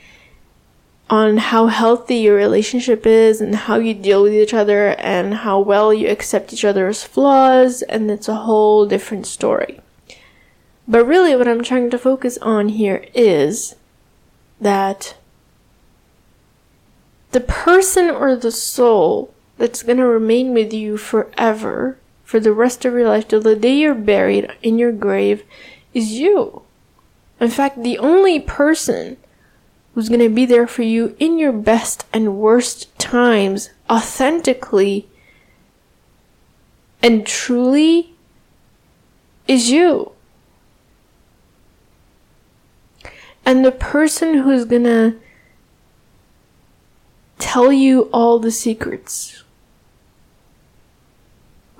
on 1.10 1.36
how 1.38 1.66
healthy 1.66 2.16
your 2.16 2.36
relationship 2.36 3.06
is 3.06 3.40
and 3.40 3.54
how 3.54 3.76
you 3.76 3.94
deal 3.94 4.22
with 4.22 4.32
each 4.32 4.54
other 4.54 4.90
and 4.98 5.34
how 5.34 5.60
well 5.60 5.92
you 5.92 6.08
accept 6.08 6.52
each 6.52 6.64
other's 6.64 7.02
flaws, 7.02 7.82
and 7.82 8.10
it's 8.10 8.28
a 8.28 8.36
whole 8.36 8.86
different 8.86 9.26
story. 9.26 9.80
But 10.86 11.06
really, 11.06 11.36
what 11.36 11.48
I'm 11.48 11.62
trying 11.62 11.90
to 11.90 11.98
focus 11.98 12.38
on 12.38 12.70
here 12.70 13.04
is 13.14 13.76
that 14.60 15.16
the 17.32 17.40
person 17.40 18.10
or 18.10 18.36
the 18.36 18.52
soul 18.52 19.32
that's 19.58 19.82
going 19.82 19.98
to 19.98 20.06
remain 20.06 20.52
with 20.52 20.72
you 20.72 20.96
forever, 20.96 21.98
for 22.32 22.40
the 22.40 22.50
rest 22.50 22.86
of 22.86 22.94
your 22.94 23.06
life, 23.06 23.28
till 23.28 23.42
the 23.42 23.54
day 23.54 23.74
you're 23.74 23.92
buried 23.92 24.50
in 24.62 24.78
your 24.78 24.90
grave, 24.90 25.44
is 25.92 26.12
you. 26.12 26.62
In 27.38 27.50
fact, 27.50 27.82
the 27.82 27.98
only 27.98 28.40
person 28.40 29.18
who's 29.94 30.08
going 30.08 30.18
to 30.18 30.30
be 30.30 30.46
there 30.46 30.66
for 30.66 30.80
you 30.80 31.14
in 31.18 31.38
your 31.38 31.52
best 31.52 32.06
and 32.10 32.38
worst 32.38 32.98
times, 32.98 33.68
authentically 33.90 35.06
and 37.02 37.26
truly, 37.26 38.14
is 39.46 39.70
you. 39.70 40.12
And 43.44 43.62
the 43.62 43.72
person 43.72 44.38
who's 44.38 44.64
going 44.64 44.84
to 44.84 45.16
tell 47.38 47.70
you 47.70 48.08
all 48.10 48.38
the 48.38 48.50
secrets, 48.50 49.41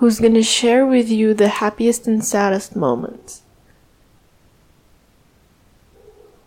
who's 0.03 0.19
going 0.19 0.35
to 0.35 0.43
share 0.43 0.85
with 0.85 1.09
you 1.09 1.33
the 1.33 1.47
happiest 1.47 2.09
and 2.09 2.25
saddest 2.25 2.75
moments, 2.75 3.43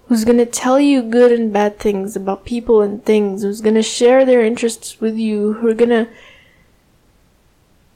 who's 0.10 0.26
going 0.26 0.38
to 0.38 0.46
tell 0.46 0.78
you 0.78 1.02
good 1.02 1.32
and 1.32 1.54
bad 1.54 1.80
things 1.80 2.18
about 2.18 2.44
people 2.44 2.82
and 2.82 3.06
things, 3.06 3.44
who's 3.44 3.62
going 3.62 3.74
to 3.74 3.82
share 3.82 4.26
their 4.26 4.44
interests 4.44 5.00
with 5.00 5.16
you, 5.16 5.54
who 5.54 5.70
are 5.70 5.74
going 5.74 5.90
to 5.90 6.06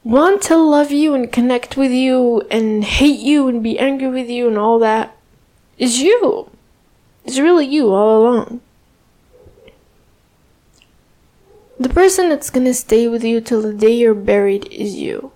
want 0.02 0.40
to 0.40 0.56
love 0.56 0.90
you 0.90 1.12
and 1.12 1.30
connect 1.30 1.76
with 1.76 1.90
you 1.90 2.40
and 2.50 2.82
hate 2.82 3.20
you 3.20 3.46
and 3.46 3.62
be 3.62 3.78
angry 3.78 4.08
with 4.08 4.30
you 4.30 4.48
and 4.48 4.56
all 4.56 4.78
that 4.78 5.14
is 5.76 6.00
you. 6.00 6.50
It's 7.26 7.38
really 7.38 7.66
you 7.66 7.92
all 7.92 8.22
along. 8.22 8.62
The 11.78 11.90
person 11.90 12.30
that's 12.30 12.48
gonna 12.48 12.72
stay 12.72 13.08
with 13.08 13.22
you 13.22 13.42
till 13.42 13.60
the 13.60 13.74
day 13.74 13.92
you're 13.92 14.14
buried 14.14 14.66
is 14.72 14.94
you. 14.94 15.32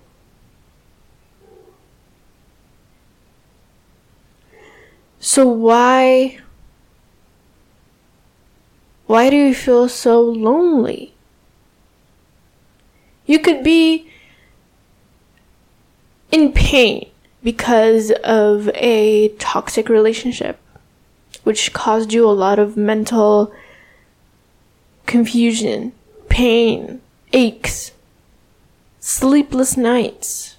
So 5.27 5.47
why 5.47 6.37
why 9.07 9.31
do 9.31 9.35
you 9.35 9.55
feel 9.55 9.89
so 9.89 10.21
lonely? 10.21 11.15
You 13.25 13.39
could 13.39 13.63
be 13.63 14.07
in 16.31 16.53
pain 16.53 17.09
because 17.43 18.11
of 18.23 18.69
a 18.75 19.29
toxic 19.39 19.89
relationship 19.89 20.59
which 21.43 21.73
caused 21.73 22.13
you 22.13 22.29
a 22.29 22.39
lot 22.45 22.59
of 22.59 22.77
mental 22.77 23.51
confusion 25.07 25.91
pain, 26.29 27.01
aches, 27.33 27.93
sleepless 28.99 29.75
nights, 29.75 30.57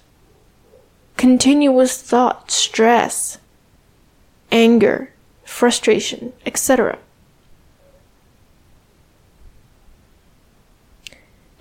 continuous 1.15 2.01
thought, 2.01 2.51
stress, 2.51 3.37
anger, 4.51 5.13
frustration, 5.43 6.33
etc. 6.45 6.99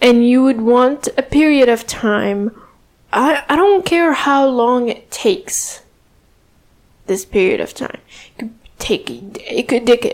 And 0.00 0.28
you 0.28 0.42
would 0.42 0.60
want 0.60 1.08
a 1.16 1.22
period 1.22 1.68
of 1.68 1.86
time. 1.86 2.50
I, 3.12 3.44
I 3.48 3.56
don't 3.56 3.84
care 3.84 4.12
how 4.12 4.46
long 4.46 4.88
it 4.88 5.10
takes. 5.10 5.82
This 7.06 7.24
period 7.24 7.60
of 7.60 7.72
time. 7.72 8.00
It 8.30 8.38
could 8.38 8.54
take, 8.78 9.10
it 9.10 9.68
could 9.68 9.86
take, 9.86 10.04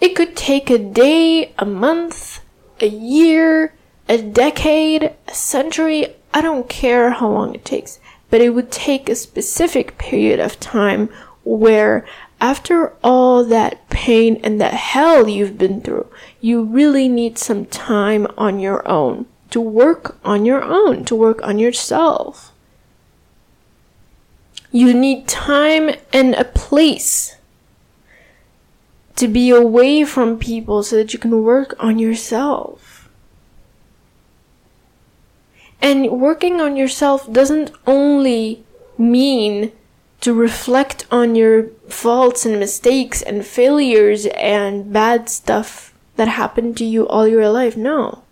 it 0.00 0.16
could 0.16 0.36
take 0.36 0.70
a 0.70 0.78
day, 0.78 1.52
a 1.58 1.66
month, 1.66 2.40
a 2.80 2.86
year, 2.86 3.74
a 4.08 4.18
decade, 4.18 5.12
a 5.28 5.34
century, 5.34 6.14
I 6.32 6.40
don't 6.40 6.68
care 6.68 7.10
how 7.10 7.28
long 7.28 7.54
it 7.54 7.64
takes, 7.64 8.00
but 8.30 8.40
it 8.40 8.50
would 8.50 8.70
take 8.70 9.08
a 9.08 9.14
specific 9.14 9.98
period 9.98 10.40
of 10.40 10.60
time 10.60 11.08
where 11.44 12.06
after 12.40 12.94
all 13.04 13.44
that 13.44 13.88
pain 13.90 14.40
and 14.42 14.60
that 14.60 14.72
hell 14.72 15.28
you've 15.28 15.58
been 15.58 15.80
through, 15.80 16.06
you 16.40 16.62
really 16.62 17.08
need 17.08 17.36
some 17.36 17.66
time 17.66 18.26
on 18.38 18.58
your 18.58 18.86
own 18.88 19.26
to 19.50 19.60
work 19.60 20.16
on 20.24 20.46
your 20.46 20.62
own, 20.62 21.04
to 21.04 21.14
work 21.14 21.42
on 21.42 21.58
yourself. 21.58 22.52
You 24.72 24.94
need 24.94 25.26
time 25.26 25.90
and 26.12 26.34
a 26.34 26.44
place 26.44 27.36
to 29.16 29.26
be 29.26 29.50
away 29.50 30.04
from 30.04 30.38
people 30.38 30.82
so 30.82 30.96
that 30.96 31.12
you 31.12 31.18
can 31.18 31.42
work 31.42 31.74
on 31.78 31.98
yourself. 31.98 32.89
And 35.82 36.10
working 36.20 36.60
on 36.60 36.76
yourself 36.76 37.30
doesn't 37.32 37.72
only 37.86 38.64
mean 38.98 39.72
to 40.20 40.34
reflect 40.34 41.06
on 41.10 41.34
your 41.34 41.68
faults 41.88 42.44
and 42.44 42.58
mistakes 42.58 43.22
and 43.22 43.44
failures 43.46 44.26
and 44.26 44.92
bad 44.92 45.30
stuff 45.30 45.94
that 46.16 46.28
happened 46.28 46.76
to 46.76 46.84
you 46.84 47.08
all 47.08 47.26
your 47.26 47.48
life. 47.48 47.76
No. 47.76 48.22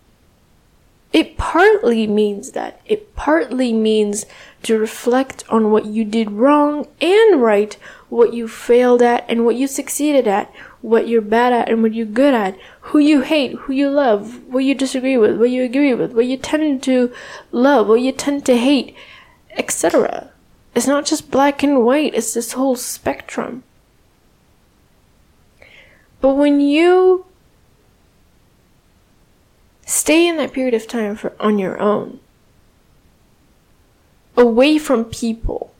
It 1.12 1.38
partly 1.38 2.06
means 2.06 2.50
that. 2.50 2.82
It 2.84 3.16
partly 3.16 3.72
means 3.72 4.26
to 4.64 4.78
reflect 4.78 5.42
on 5.48 5.70
what 5.70 5.86
you 5.86 6.04
did 6.04 6.30
wrong 6.32 6.86
and 7.00 7.40
right, 7.40 7.74
what 8.10 8.34
you 8.34 8.46
failed 8.46 9.00
at 9.00 9.24
and 9.26 9.46
what 9.46 9.56
you 9.56 9.66
succeeded 9.66 10.28
at, 10.28 10.52
what 10.80 11.08
you're 11.08 11.20
bad 11.20 11.52
at 11.52 11.68
and 11.68 11.82
what 11.82 11.94
you're 11.94 12.06
good 12.06 12.34
at, 12.34 12.56
who 12.82 12.98
you 12.98 13.22
hate, 13.22 13.52
who 13.54 13.72
you 13.72 13.90
love, 13.90 14.46
what 14.46 14.64
you 14.64 14.74
disagree 14.74 15.16
with, 15.16 15.38
what 15.38 15.50
you 15.50 15.62
agree 15.64 15.94
with, 15.94 16.12
what 16.12 16.26
you 16.26 16.36
tend 16.36 16.82
to 16.84 17.12
love, 17.50 17.88
what 17.88 18.00
you 18.00 18.12
tend 18.12 18.46
to 18.46 18.56
hate, 18.56 18.94
etc. 19.56 20.30
It's 20.74 20.86
not 20.86 21.04
just 21.04 21.30
black 21.30 21.62
and 21.62 21.84
white, 21.84 22.14
it's 22.14 22.34
this 22.34 22.52
whole 22.52 22.76
spectrum. 22.76 23.64
But 26.20 26.34
when 26.34 26.60
you 26.60 27.26
stay 29.86 30.26
in 30.26 30.36
that 30.36 30.52
period 30.52 30.74
of 30.74 30.86
time 30.86 31.16
for 31.16 31.32
on 31.40 31.58
your 31.58 31.80
own, 31.80 32.20
away 34.36 34.78
from 34.78 35.04
people, 35.04 35.72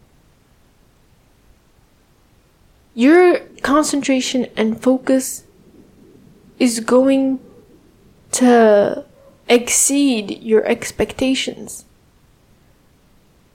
your 2.99 3.39
concentration 3.63 4.49
and 4.57 4.83
focus 4.83 5.45
is 6.59 6.81
going 6.81 7.39
to 8.33 9.05
exceed 9.49 10.43
your 10.43 10.65
expectations. 10.65 11.85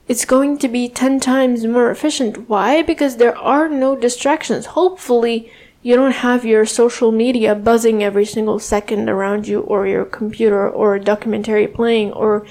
It's 0.07 0.23
going 0.23 0.59
to 0.59 0.69
be 0.69 0.87
10 0.87 1.19
times 1.19 1.65
more 1.65 1.91
efficient. 1.91 2.47
Why? 2.47 2.83
Because 2.83 3.17
there 3.17 3.37
are 3.37 3.67
no 3.67 3.97
distractions. 3.97 4.67
Hopefully, 4.77 5.51
you 5.81 5.97
don't 5.97 6.23
have 6.23 6.45
your 6.45 6.65
social 6.65 7.11
media 7.11 7.53
buzzing 7.53 8.01
every 8.01 8.25
single 8.25 8.59
second 8.59 9.09
around 9.09 9.45
you, 9.49 9.59
or 9.59 9.85
your 9.85 10.05
computer, 10.05 10.69
or 10.69 10.95
a 10.95 11.03
documentary 11.03 11.67
playing, 11.67 12.13
or 12.13 12.47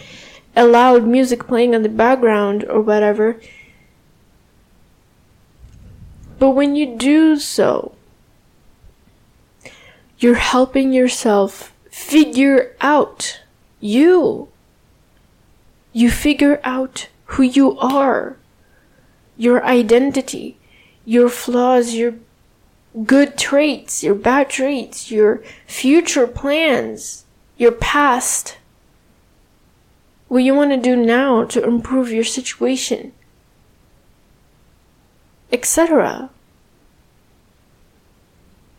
a 0.55 0.67
loud 0.67 1.07
music 1.07 1.47
playing 1.47 1.73
in 1.73 1.83
the 1.85 1.89
background, 1.89 2.65
or 2.65 2.83
whatever. 2.83 3.41
But 6.43 6.57
when 6.57 6.75
you 6.75 6.97
do 6.97 7.39
so, 7.39 7.95
you're 10.19 10.35
helping 10.35 10.93
yourself 10.93 11.73
figure 11.89 12.75
out 12.81 13.43
you. 13.79 14.49
You 15.93 16.11
figure 16.11 16.61
out 16.65 17.07
who 17.27 17.45
you 17.45 17.79
are, 17.79 18.39
your 19.37 19.65
identity, 19.65 20.59
your 21.05 21.29
flaws, 21.29 21.95
your 21.95 22.15
good 23.07 23.39
traits, 23.39 24.03
your 24.03 24.17
bad 24.17 24.51
traits, 24.51 25.13
your 25.13 25.45
future 25.69 26.27
plans, 26.27 27.25
your 27.57 27.71
past, 27.71 28.59
what 30.27 30.43
you 30.43 30.57
want 30.57 30.73
to 30.73 30.77
do 30.77 30.97
now 30.97 31.45
to 31.45 31.63
improve 31.63 32.11
your 32.11 32.25
situation 32.25 33.13
etc. 35.53 36.31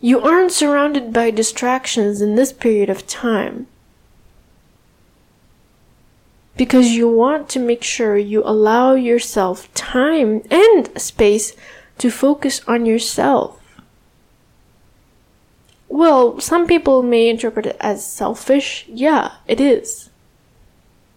You 0.01 0.19
aren't 0.19 0.51
surrounded 0.51 1.13
by 1.13 1.31
distractions 1.31 2.21
in 2.21 2.36
this 2.36 2.51
period 2.51 2.89
of 2.89 3.07
time 3.07 3.67
because 6.57 6.91
you 6.91 7.09
want 7.09 7.49
to 7.49 7.59
make 7.59 7.83
sure 7.83 8.17
you 8.17 8.43
allow 8.43 8.93
yourself 8.93 9.73
time 9.73 10.43
and 10.51 10.89
space 10.99 11.55
to 11.97 12.12
focus 12.12 12.62
on 12.67 12.86
yourself. 12.86 13.59
Well, 15.88 16.39
some 16.39 16.67
people 16.67 17.03
may 17.03 17.29
interpret 17.29 17.65
it 17.65 17.77
as 17.79 18.05
selfish. 18.05 18.86
Yeah, 18.88 19.33
it 19.47 19.62
is. 19.62 20.09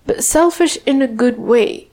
But 0.07 0.23
selfish 0.23 0.79
in 0.87 1.03
a 1.03 1.09
good 1.09 1.39
way 1.39 1.89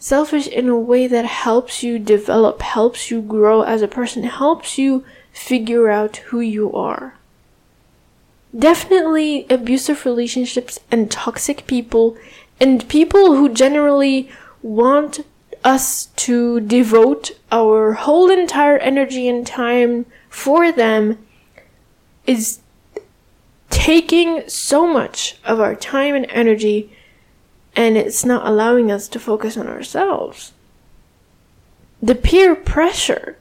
selfish 0.00 0.48
in 0.48 0.68
a 0.68 0.76
way 0.76 1.06
that 1.06 1.24
helps 1.26 1.84
you 1.84 2.00
develop, 2.00 2.60
helps 2.62 3.08
you 3.12 3.22
grow 3.22 3.62
as 3.62 3.82
a 3.82 3.86
person, 3.88 4.24
helps 4.24 4.76
you 4.78 5.04
figure 5.32 5.88
out 5.88 6.16
who 6.16 6.40
you 6.40 6.72
are. 6.72 7.14
definitely 8.58 9.46
abusive 9.48 10.04
relationships 10.04 10.80
and 10.90 11.08
toxic 11.08 11.66
people 11.68 12.16
and 12.58 12.88
people 12.88 13.36
who 13.36 13.48
generally 13.48 14.28
want 14.60 15.20
us 15.62 16.06
to 16.16 16.58
devote 16.60 17.30
our 17.52 17.92
whole 17.92 18.28
entire 18.28 18.78
energy 18.78 19.28
and 19.28 19.46
time 19.46 20.04
for 20.28 20.72
them 20.72 21.16
is 22.26 22.58
taking 23.68 24.42
so 24.48 24.86
much 24.86 25.36
of 25.44 25.60
our 25.60 25.74
time 25.76 26.14
and 26.14 26.26
energy 26.30 26.90
and 27.80 27.96
it's 27.96 28.26
not 28.26 28.46
allowing 28.46 28.92
us 28.92 29.08
to 29.08 29.18
focus 29.18 29.56
on 29.56 29.66
ourselves. 29.66 30.52
The 32.02 32.14
peer 32.14 32.54
pressure 32.54 33.38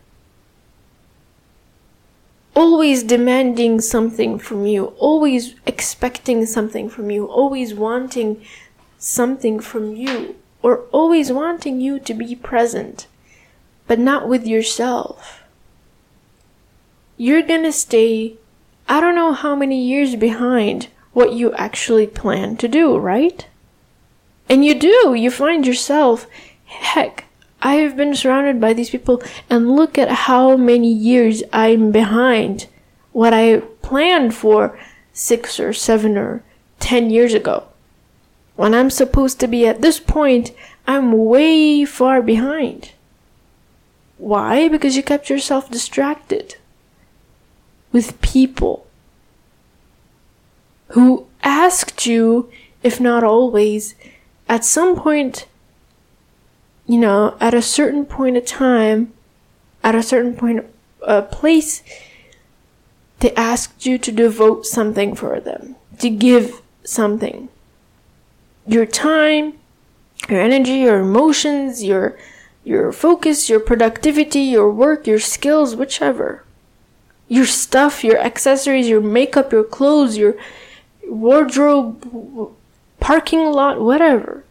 always 2.56 3.04
demanding 3.04 3.82
something 3.82 4.40
from 4.40 4.66
you, 4.66 4.86
always 4.98 5.56
expecting 5.66 6.46
something 6.46 6.88
from 6.88 7.12
you, 7.12 7.26
always 7.26 7.74
wanting 7.74 8.42
something 8.98 9.60
from 9.60 9.98
you, 9.98 10.38
or 10.62 10.86
always 10.94 11.34
wanting 11.34 11.82
you 11.82 12.00
to 12.00 12.14
be 12.14 12.34
present, 12.34 13.08
but 13.88 14.00
not 14.00 14.30
with 14.30 14.48
yourself. 14.48 15.44
You're 17.18 17.42
gonna 17.42 17.74
stay, 17.74 18.36
I 18.88 19.02
don't 19.02 19.16
know 19.16 19.34
how 19.34 19.54
many 19.54 19.84
years 19.84 20.16
behind 20.16 20.88
what 21.12 21.34
you 21.34 21.52
actually 21.56 22.08
plan 22.08 22.56
to 22.56 22.70
do, 22.70 22.98
right? 22.98 23.46
And 24.50 24.66
you 24.66 24.74
do, 24.74 25.14
you 25.14 25.30
find 25.30 25.66
yourself, 25.66 26.26
heck, 26.66 27.26
I 27.62 27.76
have 27.76 27.96
been 27.96 28.16
surrounded 28.16 28.60
by 28.60 28.74
these 28.74 28.90
people 28.90 29.22
and 29.50 29.76
look 29.76 29.98
at 29.98 30.10
how 30.10 30.58
many 30.58 30.92
years 30.92 31.44
I'm 31.54 31.92
behind 31.92 32.68
what 33.12 33.34
I 33.34 33.60
planned 33.82 34.34
for 34.34 34.80
six 35.14 35.60
or 35.60 35.74
seven 35.74 36.18
or 36.18 36.44
ten 36.80 37.10
years 37.10 37.34
ago. 37.34 37.66
When 38.56 38.74
I'm 38.74 38.90
supposed 38.90 39.40
to 39.40 39.48
be 39.48 39.68
at 39.68 39.82
this 39.82 40.00
point, 40.00 40.52
I'm 40.88 41.12
way 41.12 41.86
far 41.86 42.22
behind. 42.22 42.92
Why? 44.18 44.68
Because 44.68 44.96
you 44.96 45.04
kept 45.04 45.30
yourself 45.30 45.70
distracted 45.70 46.56
with 47.92 48.20
people 48.22 48.86
who 50.90 51.28
asked 51.44 52.06
you, 52.06 52.52
if 52.84 53.00
not 53.00 53.24
always, 53.24 53.96
at 54.50 54.66
some 54.66 54.98
point 54.98 55.46
you 56.90 56.98
know, 56.98 57.38
at 57.40 57.54
a 57.54 57.62
certain 57.62 58.04
point 58.04 58.36
of 58.36 58.48
time, 58.48 59.14
at 59.84 59.94
a 59.94 60.02
certain 60.02 60.36
point 60.36 60.66
uh, 61.06 61.22
place, 61.22 61.84
they 63.20 63.32
asked 63.36 63.86
you 63.86 64.00
to 64.00 64.12
devote 64.12 64.66
something 64.66 65.14
for 65.14 65.40
them, 65.40 65.76
to 66.00 66.10
give 66.10 66.64
something. 66.84 67.48
Your 68.66 68.88
time, 68.88 69.54
your 70.28 70.42
energy, 70.42 70.78
your 70.78 71.00
emotions, 71.00 71.84
your 71.84 72.18
your 72.64 72.92
focus, 72.92 73.50
your 73.50 73.60
productivity, 73.60 74.42
your 74.42 74.72
work, 74.72 75.06
your 75.06 75.20
skills, 75.20 75.76
whichever. 75.76 76.44
Your 77.28 77.46
stuff, 77.46 78.04
your 78.04 78.18
accessories, 78.18 78.90
your 78.90 79.02
makeup, 79.02 79.52
your 79.52 79.64
clothes, 79.64 80.18
your 80.18 80.36
wardrobe, 81.06 82.56
parking 83.10 83.52
lot, 83.52 83.82
whatever. 83.82 84.44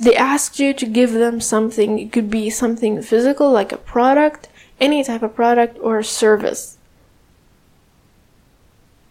they 0.00 0.16
asked 0.16 0.58
you 0.58 0.74
to 0.74 0.86
give 0.86 1.12
them 1.12 1.40
something. 1.40 2.00
It 2.00 2.10
could 2.10 2.30
be 2.30 2.50
something 2.50 3.00
physical, 3.02 3.52
like 3.52 3.70
a 3.70 3.76
product, 3.76 4.48
any 4.80 5.04
type 5.04 5.22
of 5.22 5.36
product, 5.36 5.78
or 5.80 6.02
service. 6.02 6.78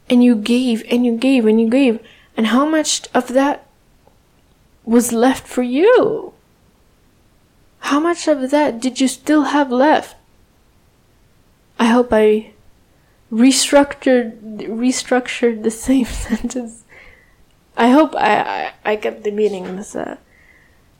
And 0.09 0.21
you 0.21 0.35
gave, 0.35 0.83
and 0.91 1.05
you 1.05 1.15
gave, 1.15 1.45
and 1.45 1.61
you 1.61 1.69
gave. 1.69 2.05
And 2.35 2.47
how 2.47 2.65
much 2.65 3.07
of 3.13 3.29
that 3.29 3.65
was 4.83 5.13
left 5.13 5.47
for 5.47 5.63
you? 5.63 6.33
How 7.79 8.01
much 8.01 8.27
of 8.27 8.51
that 8.51 8.81
did 8.81 8.99
you 8.99 9.07
still 9.07 9.43
have 9.55 9.71
left? 9.71 10.17
I 11.79 11.85
hope 11.85 12.09
I 12.11 12.51
restructured 13.31 14.59
restructured 14.67 15.63
the 15.63 15.71
same 15.87 16.05
sentence. 16.05 16.83
I 17.75 17.89
hope 17.89 18.15
I 18.15 18.73
I, 18.85 18.91
I 18.91 18.95
kept 18.95 19.23
the 19.23 19.31
meaning 19.31 19.65
in 19.65 19.75
this. 19.77 19.95
Uh, 19.95 20.17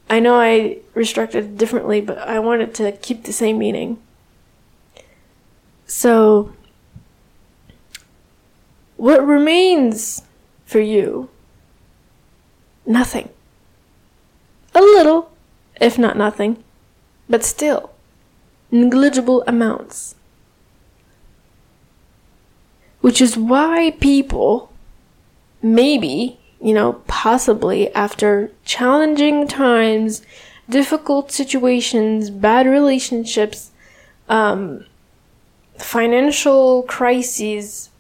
I 0.09 0.19
know 0.19 0.39
I 0.39 0.77
restructured 0.95 1.57
differently, 1.57 1.99
but 1.99 2.17
I 2.19 2.39
wanted 2.39 2.73
to 2.75 2.91
keep 2.93 3.23
the 3.23 3.33
same 3.33 3.57
meaning. 3.57 4.01
So, 5.85 6.53
what 8.95 9.25
remains 9.25 10.23
for 10.65 10.79
you? 10.79 11.29
Nothing. 12.85 13.29
A 14.73 14.79
little, 14.81 15.31
if 15.81 15.97
not 15.97 16.17
nothing, 16.17 16.63
but 17.27 17.43
still, 17.43 17.91
negligible 18.71 19.43
amounts. 19.47 20.15
Which 23.07 23.21
is 23.21 23.37
why 23.37 23.95
people, 24.01 24.69
maybe, 25.61 26.37
you 26.59 26.73
know, 26.73 27.01
possibly 27.07 27.89
after 27.95 28.51
challenging 28.65 29.47
times, 29.47 30.23
difficult 30.69 31.31
situations, 31.31 32.29
bad 32.29 32.65
relationships, 32.67 33.71
um, 34.27 34.83
financial 35.77 36.83
crises, 36.83 37.91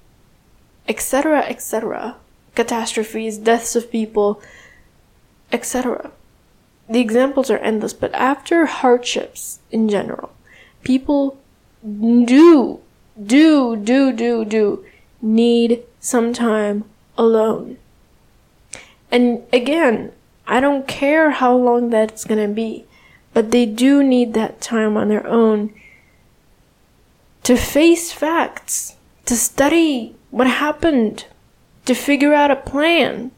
etc., 0.89 1.39
etc., 1.39 2.17
catastrophes, 2.53 3.37
deaths 3.37 3.77
of 3.77 3.89
people, 3.89 4.41
etc. 5.53 6.11
The 6.89 6.99
examples 6.99 7.49
are 7.49 7.59
endless, 7.59 7.93
but 7.93 8.13
after 8.13 8.65
hardships 8.65 9.59
in 9.71 9.87
general, 9.87 10.33
people 10.83 11.37
do, 11.81 12.81
do, 13.25 13.77
do, 13.77 14.11
do, 14.11 14.43
do 14.43 14.83
need 15.21 15.83
some 15.99 16.33
time 16.33 16.83
alone. 17.17 17.77
And 19.11 19.43
again, 19.51 20.11
I 20.45 20.59
don't 20.59 20.87
care 20.87 21.31
how 21.31 21.55
long 21.55 21.89
that's 21.89 22.23
gonna 22.23 22.47
be, 22.47 22.85
but 23.33 23.51
they 23.51 23.65
do 23.65 24.03
need 24.03 24.33
that 24.33 24.61
time 24.61 24.97
on 24.97 25.09
their 25.09 25.25
own 25.27 25.73
to 27.43 27.55
face 27.55 28.11
facts, 28.11 28.97
to 29.25 29.35
study 29.35 30.15
what 30.31 30.47
happened, 30.47 31.25
to 31.85 31.93
figure 31.93 32.33
out 32.33 32.51
a 32.51 32.57
plan 32.57 33.31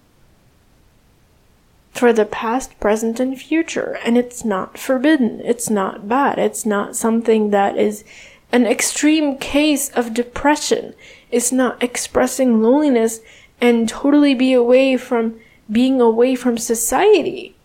for 1.91 2.11
the 2.11 2.25
past, 2.25 2.79
present, 2.79 3.19
and 3.19 3.39
future. 3.39 3.99
And 4.03 4.17
it's 4.17 4.43
not 4.43 4.79
forbidden. 4.79 5.41
It's 5.43 5.69
not 5.69 6.07
bad. 6.07 6.39
It's 6.39 6.65
not 6.65 6.95
something 6.95 7.51
that 7.51 7.77
is 7.77 8.03
an 8.51 8.65
extreme 8.65 9.37
case 9.37 9.89
of 9.89 10.13
depression. 10.13 10.95
It's 11.31 11.51
not 11.51 11.81
expressing 11.83 12.61
loneliness 12.61 13.19
and 13.61 13.87
totally 13.87 14.33
be 14.33 14.53
away 14.53 14.97
from 14.97 15.39
being 15.71 16.01
away 16.01 16.35
from 16.35 16.57
society. 16.57 17.55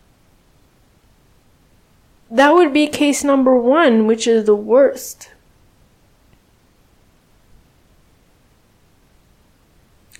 That 2.30 2.54
would 2.54 2.72
be 2.72 2.88
case 2.88 3.22
number 3.22 3.56
one, 3.56 4.06
which 4.06 4.26
is 4.26 4.44
the 4.44 4.56
worst. 4.56 5.30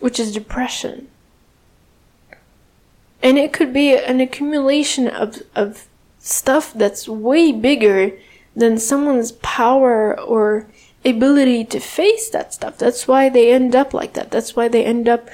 Which 0.01 0.21
is 0.21 0.33
depression. 0.33 1.09
And 3.23 3.39
it 3.39 3.53
could 3.53 3.73
be 3.73 3.97
an 3.97 4.21
accumulation 4.21 5.09
of, 5.09 5.43
of 5.57 5.89
stuff 6.18 6.73
that's 6.75 7.09
way 7.09 7.53
bigger 7.53 8.12
than 8.55 8.79
someone's 8.79 9.33
power 9.33 10.18
or 10.21 10.68
ability 11.05 11.65
to 11.67 11.81
face 11.81 12.31
that 12.31 12.55
stuff. 12.55 12.79
That's 12.79 13.07
why 13.07 13.29
they 13.29 13.53
end 13.53 13.75
up 13.75 13.93
like 13.93 14.15
that. 14.15 14.31
That's 14.31 14.57
why 14.57 14.69
they 14.69 14.85
end 14.85 15.09
up 15.09 15.29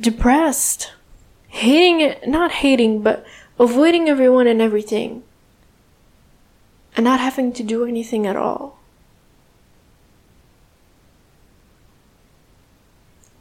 depressed 0.00 0.92
hating 1.54 2.00
it, 2.00 2.26
not 2.26 2.50
hating, 2.50 3.00
but 3.00 3.24
avoiding 3.60 4.08
everyone 4.08 4.48
and 4.48 4.60
everything. 4.60 5.22
And 6.96 7.04
not 7.04 7.20
having 7.20 7.52
to 7.52 7.62
do 7.62 7.84
anything 7.84 8.26
at 8.26 8.34
all. 8.34 8.78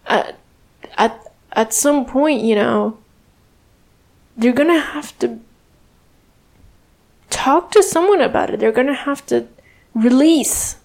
At, 0.06 0.38
at, 0.96 1.34
at 1.54 1.74
some 1.74 2.06
point, 2.06 2.44
you 2.44 2.56
know, 2.56 3.00
they're 4.38 4.54
gonna 4.54 4.80
have 4.80 5.18
to 5.20 5.40
talk 7.32 7.72
to 7.72 7.82
someone 7.82 8.22
about 8.22 8.52
it. 8.52 8.60
They're 8.60 8.72
gonna 8.72 8.94
have 8.94 9.26
to 9.28 9.48
release 9.96 10.78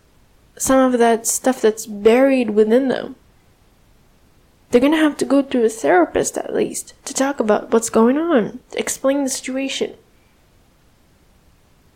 some 0.59 0.93
of 0.93 0.99
that 0.99 1.27
stuff 1.27 1.61
that's 1.61 1.87
buried 1.87 2.51
within 2.51 2.89
them 2.89 3.15
they're 4.71 4.81
gonna 4.81 4.97
have 4.97 5.17
to 5.17 5.25
go 5.25 5.43
to 5.43 5.65
a 5.65 5.69
therapist 5.69 6.37
at 6.37 6.55
least 6.55 6.93
to 7.05 7.15
talk 7.15 7.41
about 7.41 7.73
what's 7.73 7.89
going 7.91 8.19
on, 8.19 8.61
explain 8.75 9.25
the 9.25 9.31
situation. 9.31 9.95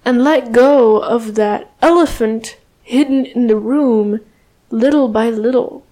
and 0.05 0.25
let 0.25 0.51
go 0.51 0.99
of 1.01 1.37
that 1.37 1.71
elephant 1.81 2.57
hidden 2.83 3.25
in 3.25 3.47
the 3.47 3.57
room 3.57 4.19
little 4.69 5.07
by 5.07 5.31
little 5.31 5.85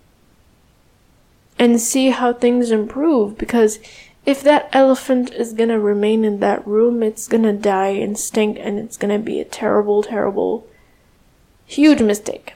and 1.61 1.81
see 1.81 2.11
how 2.11 2.33
things 2.33 2.73
improve 2.73 3.39
because 3.39 3.79
if 4.27 4.43
that 4.43 4.69
elephant 4.73 5.33
is 5.33 5.53
gonna 5.53 5.79
remain 5.79 6.25
in 6.25 6.41
that 6.41 6.67
room, 6.67 7.05
it's 7.05 7.29
gonna 7.29 7.53
die 7.53 7.95
and 8.05 8.19
stink 8.19 8.59
and 8.59 8.81
it's 8.81 8.97
gonna 8.97 9.19
be 9.19 9.39
a 9.39 9.45
terrible, 9.45 10.03
terrible, 10.03 10.67
huge 11.67 12.03
mistake. 12.03 12.55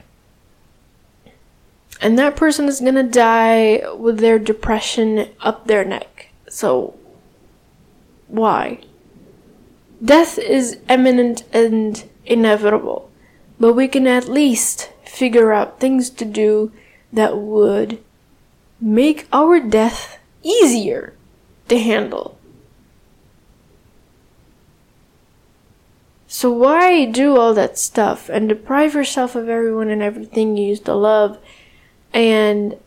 And 2.05 2.19
that 2.19 2.35
person 2.35 2.67
is 2.67 2.81
gonna 2.81 3.01
die 3.01 3.81
with 3.97 4.19
their 4.19 4.37
depression 4.37 5.27
up 5.41 5.65
their 5.65 5.83
neck. 5.83 6.29
So, 6.47 6.93
why? 8.27 8.81
Death 10.03 10.37
is 10.37 10.77
imminent 10.87 11.45
and 11.51 12.07
inevitable, 12.23 13.09
but 13.59 13.73
we 13.73 13.87
can 13.87 14.05
at 14.05 14.29
least 14.29 14.91
figure 15.03 15.51
out 15.51 15.79
things 15.79 16.11
to 16.11 16.25
do 16.25 16.71
that 17.11 17.39
would 17.39 17.97
make 18.79 19.27
our 19.33 19.59
death 19.59 20.19
easier 20.43 21.15
to 21.69 21.79
handle. 21.79 22.37
So 26.27 26.51
why 26.51 27.05
do 27.05 27.35
all 27.35 27.55
that 27.55 27.79
stuff 27.79 28.29
and 28.29 28.47
deprive 28.47 28.93
yourself 28.93 29.35
of 29.35 29.49
everyone 29.49 29.89
and 29.89 30.03
everything 30.03 30.55
you 30.55 30.67
used 30.67 30.85
to 30.85 30.93
love 30.93 31.39
and 32.15 32.77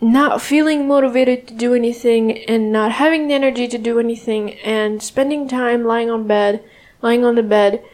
not 0.00 0.40
feeling 0.40 0.86
motivated 0.88 1.48
to 1.48 1.54
do 1.54 1.74
anything 1.74 2.38
and 2.44 2.72
not 2.72 2.92
having 2.92 3.28
the 3.28 3.34
energy 3.34 3.68
to 3.68 3.76
do 3.76 3.98
anything 3.98 4.54
and 4.60 5.02
spending 5.02 5.46
time 5.46 5.84
lying 5.84 6.08
on 6.08 6.26
bed, 6.26 6.64
lying 7.02 7.24
on 7.24 7.34
the 7.34 7.42
bed 7.42 7.84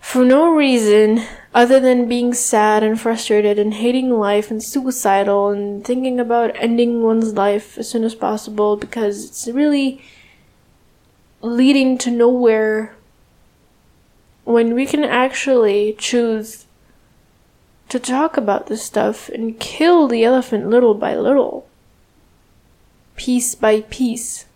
for 0.00 0.24
no 0.24 0.52
reason 0.52 1.22
other 1.54 1.78
than 1.78 2.08
being 2.08 2.32
sad 2.32 2.82
and 2.82 2.98
frustrated 2.98 3.58
and 3.58 3.74
hating 3.74 4.10
life 4.10 4.50
and 4.50 4.62
suicidal 4.62 5.50
and 5.50 5.84
thinking 5.84 6.18
about 6.18 6.50
ending 6.56 7.02
one's 7.02 7.34
life 7.34 7.76
as 7.76 7.88
soon 7.88 8.02
as 8.02 8.14
possible 8.14 8.76
because 8.76 9.26
it's 9.26 9.46
really 9.46 10.02
leading 11.42 11.98
to 11.98 12.10
nowhere 12.10 12.96
when 14.44 14.74
we 14.74 14.86
can 14.86 15.04
actually 15.04 15.94
choose 15.98 16.64
to 17.90 17.98
talk 17.98 18.36
about 18.36 18.66
this 18.66 18.82
stuff 18.82 19.28
and 19.28 19.58
kill 19.58 20.08
the 20.08 20.24
elephant 20.24 20.70
little 20.70 20.94
by 20.94 21.14
little, 21.16 21.68
piece 23.16 23.54
by 23.54 23.82
piece, 23.82 24.46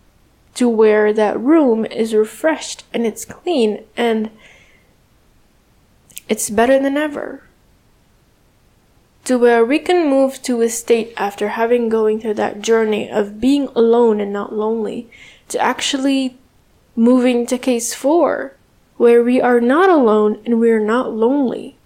to 0.55 0.69
where 0.69 1.13
that 1.13 1.39
room 1.39 1.85
is 1.85 2.15
refreshed 2.15 2.85
and 2.95 3.05
it's 3.05 3.25
clean 3.25 3.85
and 3.97 4.31
it's 6.29 6.49
better 6.49 6.79
than 6.81 6.97
ever. 6.97 7.43
To 9.25 9.37
where 9.37 9.65
we 9.65 9.81
can 9.81 10.09
move 10.09 10.41
to 10.43 10.63
a 10.63 10.69
state 10.69 11.13
after 11.17 11.49
having 11.49 11.89
going 11.89 12.21
through 12.21 12.35
that 12.35 12.63
journey 12.63 13.11
of 13.11 13.41
being 13.41 13.69
alone 13.75 14.21
and 14.21 14.33
not 14.33 14.53
lonely, 14.53 15.11
to 15.49 15.59
actually 15.59 16.37
moving 16.95 17.47
to 17.47 17.59
case 17.59 17.95
four, 17.95 18.55
where 18.97 19.25
we 19.25 19.41
are 19.41 19.61
not 19.61 19.91
alone 19.91 20.41
and 20.45 20.61
we 20.61 20.71
are 20.71 20.79
not 20.79 21.13
lonely. 21.13 21.77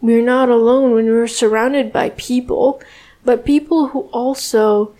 We're 0.00 0.24
not 0.24 0.48
alone 0.48 0.92
when 0.92 1.06
we're 1.06 1.26
surrounded 1.26 1.92
by 1.92 2.10
people, 2.10 2.80
but 3.24 3.44
people 3.44 3.88
who 3.88 4.02
also 4.12 4.94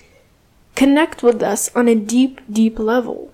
connect 0.74 1.22
with 1.22 1.42
us 1.42 1.74
on 1.74 1.88
a 1.88 1.94
deep, 1.94 2.40
deep 2.50 2.78
level, 2.78 3.32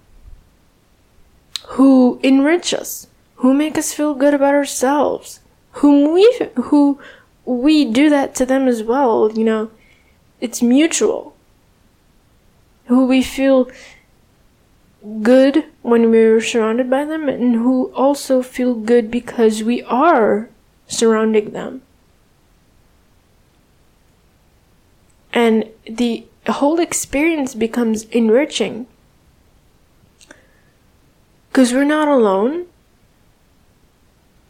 who 1.68 2.20
enrich 2.22 2.72
us, 2.72 3.08
who 3.36 3.52
make 3.52 3.76
us 3.76 3.92
feel 3.92 4.14
good 4.14 4.34
about 4.34 4.54
ourselves, 4.54 5.40
whom 5.72 6.12
we, 6.12 6.40
who 6.54 7.00
we 7.44 7.84
do 7.84 8.10
that 8.10 8.34
to 8.36 8.46
them 8.46 8.68
as 8.68 8.82
well, 8.82 9.30
you 9.32 9.44
know, 9.44 9.70
it's 10.40 10.62
mutual. 10.62 11.34
Who 12.86 13.06
we 13.06 13.22
feel 13.22 13.68
good 15.22 15.64
when 15.82 16.10
we're 16.10 16.40
surrounded 16.40 16.88
by 16.90 17.04
them 17.04 17.28
and 17.28 17.54
who 17.54 17.92
also 17.94 18.42
feel 18.42 18.74
good 18.74 19.10
because 19.10 19.62
we 19.62 19.82
are 19.82 20.48
surrounding 20.86 21.50
them. 21.50 21.82
And 25.32 25.68
the 25.84 26.26
whole 26.48 26.80
experience 26.80 27.54
becomes 27.54 28.04
enriching. 28.04 28.86
Because 31.50 31.72
we're 31.72 31.84
not 31.84 32.08
alone. 32.08 32.66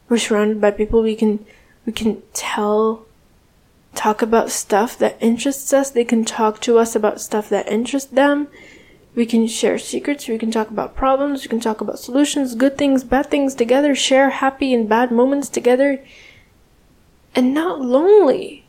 We're 0.09 0.19
surrounded 0.19 0.61
by 0.61 0.71
people 0.71 1.03
we 1.03 1.17
can 1.17 1.45
we 1.85 1.93
can 1.93 2.23
tell 2.33 3.05
talk 3.95 4.23
about 4.23 4.51
stuff 4.51 4.97
that 4.99 5.17
interests 5.21 5.73
us. 5.73 5.91
They 5.91 6.05
can 6.05 6.25
talk 6.25 6.61
to 6.61 6.79
us 6.79 6.95
about 6.95 7.21
stuff 7.21 7.49
that 7.49 7.67
interests 7.69 8.11
them. 8.11 8.49
We 9.17 9.25
can 9.25 9.47
share 9.47 9.79
secrets, 9.79 10.29
we 10.29 10.37
can 10.37 10.51
talk 10.51 10.69
about 10.69 10.95
problems, 10.95 11.43
we 11.43 11.49
can 11.49 11.59
talk 11.59 11.81
about 11.81 11.99
solutions, 11.99 12.55
good 12.55 12.77
things, 12.77 13.03
bad 13.03 13.31
things 13.31 13.55
together, 13.55 13.95
share 13.95 14.29
happy 14.29 14.75
and 14.75 14.87
bad 14.87 15.11
moments 15.11 15.49
together 15.49 16.05
and 17.37 17.53
not 17.53 17.83
lonely. 17.83 18.65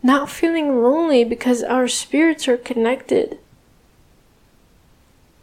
Not 0.00 0.30
feeling 0.30 0.80
lonely 0.80 1.24
because 1.24 1.62
our 1.64 1.88
spirits 1.88 2.46
are 2.46 2.56
connected. 2.56 3.38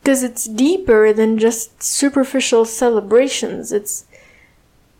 Because 0.01 0.23
it's 0.23 0.45
deeper 0.45 1.11
than 1.11 1.37
just 1.37 1.83
superficial 1.83 2.63
celebrations. 2.63 3.73
It's 3.73 4.05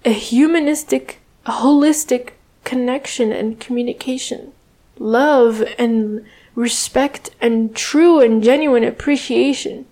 a 0.04 0.12
humanistic, 0.12 1.20
a 1.46 1.52
holistic 1.52 2.32
connection 2.66 3.32
and 3.32 3.60
communication. 3.60 4.52
Love 5.00 5.64
and 5.78 6.26
respect 6.54 7.30
and 7.40 7.74
true 7.76 8.20
and 8.20 8.44
genuine 8.44 8.84
appreciation 8.84 9.86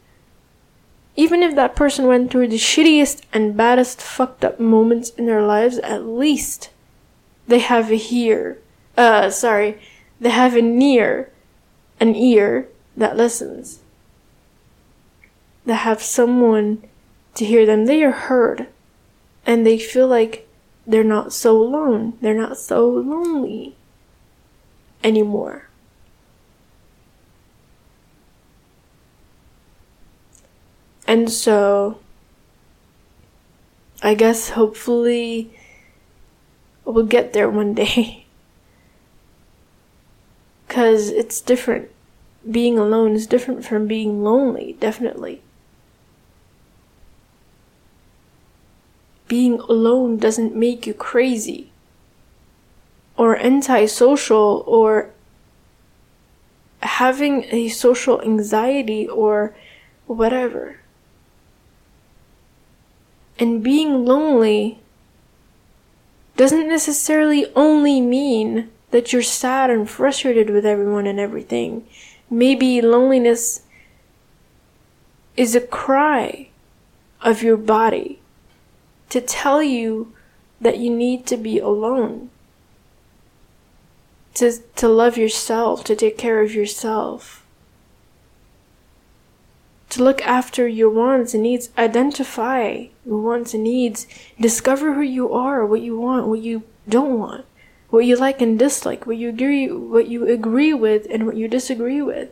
even 1.16 1.44
if 1.44 1.56
that 1.56 1.76
person 1.76 2.08
went 2.08 2.32
through 2.32 2.48
the 2.48 2.58
shittiest 2.58 3.22
and 3.32 3.56
baddest 3.56 4.02
fucked 4.02 4.44
up 4.44 4.60
moments 4.60 5.10
in 5.12 5.26
their 5.26 5.44
lives, 5.44 5.78
at 5.80 6.06
least 6.06 6.70
they 7.48 7.60
have 7.60 7.92
a 7.92 8.00
ear. 8.12 8.58
Uh, 8.98 9.30
sorry, 9.30 9.80
they 10.20 10.30
have 10.30 10.56
an 10.56 10.82
ear, 10.82 11.32
an 12.00 12.16
ear 12.16 12.68
that 12.98 13.18
listens. 13.18 13.80
They 15.66 15.74
have 15.74 16.02
someone 16.02 16.84
to 17.36 17.46
hear 17.46 17.66
them. 17.66 17.86
They 17.86 18.04
are 18.04 18.12
heard, 18.12 18.68
and 19.46 19.66
they 19.66 19.78
feel 19.78 20.08
like 20.08 20.48
they're 20.86 21.04
not 21.04 21.32
so 21.32 21.62
alone. 21.62 22.18
They're 22.22 22.34
not 22.34 22.58
so 22.58 22.88
lonely 22.90 23.76
anymore. 25.04 25.68
And 31.14 31.32
so, 31.32 32.00
I 34.02 34.16
guess 34.16 34.50
hopefully 34.50 35.54
we'll 36.86 37.06
get 37.06 37.34
there 37.34 37.52
one 37.52 37.76
day. 37.76 38.26
Because 40.68 41.10
it's 41.12 41.40
different. 41.40 41.92
Being 42.50 42.80
alone 42.80 43.14
is 43.14 43.28
different 43.28 43.64
from 43.64 43.86
being 43.86 44.24
lonely, 44.24 44.76
definitely. 44.80 45.44
Being 49.28 49.60
alone 49.60 50.18
doesn't 50.18 50.56
make 50.56 50.88
you 50.88 50.96
crazy 50.96 51.72
or 53.18 53.38
antisocial 53.38 54.64
or 54.66 55.12
having 56.82 57.44
a 57.52 57.70
social 57.70 58.20
anxiety 58.24 59.08
or 59.08 59.54
whatever. 60.08 60.80
And 63.40 63.64
being 63.64 64.06
lonely 64.06 64.80
doesn't 66.36 66.68
necessarily 66.68 67.48
only 67.56 68.02
mean 68.02 68.70
that 68.92 69.12
you're 69.12 69.24
sad 69.24 69.70
and 69.70 69.90
frustrated 69.90 70.50
with 70.50 70.66
everyone 70.66 71.08
and 71.08 71.20
everything. 71.20 71.88
Maybe 72.30 72.82
loneliness 72.82 73.64
is 75.36 75.56
a 75.56 75.62
cry 75.62 76.50
of 77.22 77.42
your 77.42 77.58
body 77.58 78.20
to 79.10 79.22
tell 79.22 79.64
you 79.64 80.14
that 80.62 80.78
you 80.78 80.90
need 80.90 81.26
to 81.28 81.38
be 81.38 81.60
alone. 81.60 82.30
To, 84.36 84.52
to 84.76 84.88
love 84.88 85.18
yourself, 85.18 85.84
to 85.84 85.96
take 85.96 86.18
care 86.18 86.42
of 86.42 86.56
yourself 86.56 87.43
to 89.94 90.04
look 90.04 90.22
after 90.22 90.68
your 90.68 90.90
wants 90.90 91.34
and 91.34 91.44
needs, 91.44 91.70
identify 91.78 92.88
your 93.06 93.22
wants 93.22 93.54
and 93.54 93.64
needs, 93.64 94.08
discover 94.40 94.94
who 94.94 95.02
you 95.02 95.34
are, 95.34 95.66
what 95.66 95.82
you 95.82 96.00
want, 96.00 96.28
what 96.28 96.42
you 96.42 96.64
don't 96.88 97.18
want, 97.18 97.46
what 97.90 98.06
you 98.06 98.16
like 98.16 98.42
and 98.42 98.60
dislike, 98.60 99.06
what 99.06 99.18
you 99.18 99.30
agree, 99.30 99.72
what 99.72 100.08
you 100.08 100.28
agree 100.28 100.74
with 100.74 101.08
and 101.10 101.26
what 101.26 101.38
you 101.38 101.48
disagree 101.48 102.02
with. 102.02 102.30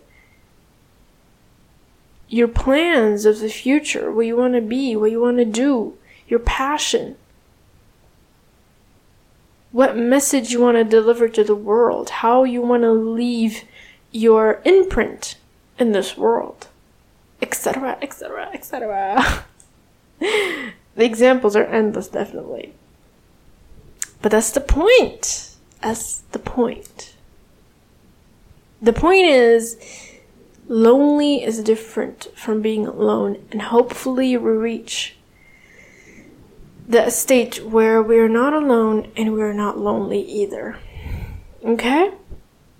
your 2.31 2.47
plans 2.47 3.25
of 3.25 3.41
the 3.41 3.49
future, 3.49 4.09
what 4.09 4.25
you 4.25 4.37
want 4.37 4.53
to 4.53 4.61
be, 4.61 4.95
what 4.95 5.11
you 5.11 5.19
want 5.19 5.37
to 5.37 5.45
do, 5.45 5.97
your 6.29 6.39
passion. 6.39 7.17
What 9.73 9.97
message 9.97 10.49
you 10.51 10.61
want 10.61 10.77
to 10.77 10.85
deliver 10.85 11.27
to 11.27 11.43
the 11.43 11.55
world, 11.55 12.09
how 12.09 12.45
you 12.45 12.61
want 12.61 12.83
to 12.83 12.91
leave 12.91 13.65
your 14.11 14.61
imprint 14.63 15.35
in 15.77 15.91
this 15.91 16.17
world, 16.17 16.69
etc., 17.41 17.97
etc., 18.01 18.49
etc. 18.53 19.45
The 20.19 21.05
examples 21.05 21.55
are 21.55 21.65
endless, 21.65 22.07
definitely. 22.07 22.73
But 24.21 24.31
that's 24.31 24.51
the 24.51 24.61
point. 24.61 25.55
That's 25.81 26.19
the 26.31 26.39
point. 26.39 27.15
The 28.81 28.93
point 28.93 29.25
is, 29.25 29.77
lonely 30.67 31.43
is 31.43 31.63
different 31.63 32.27
from 32.35 32.61
being 32.61 32.85
alone, 32.85 33.43
and 33.51 33.61
hopefully 33.63 34.37
we 34.37 34.51
reach 34.51 35.15
the 36.87 37.09
state 37.09 37.65
where 37.65 38.01
we're 38.01 38.27
not 38.27 38.53
alone 38.53 39.11
and 39.15 39.33
we're 39.33 39.53
not 39.53 39.77
lonely 39.77 40.21
either. 40.21 40.77
Okay? 41.63 42.11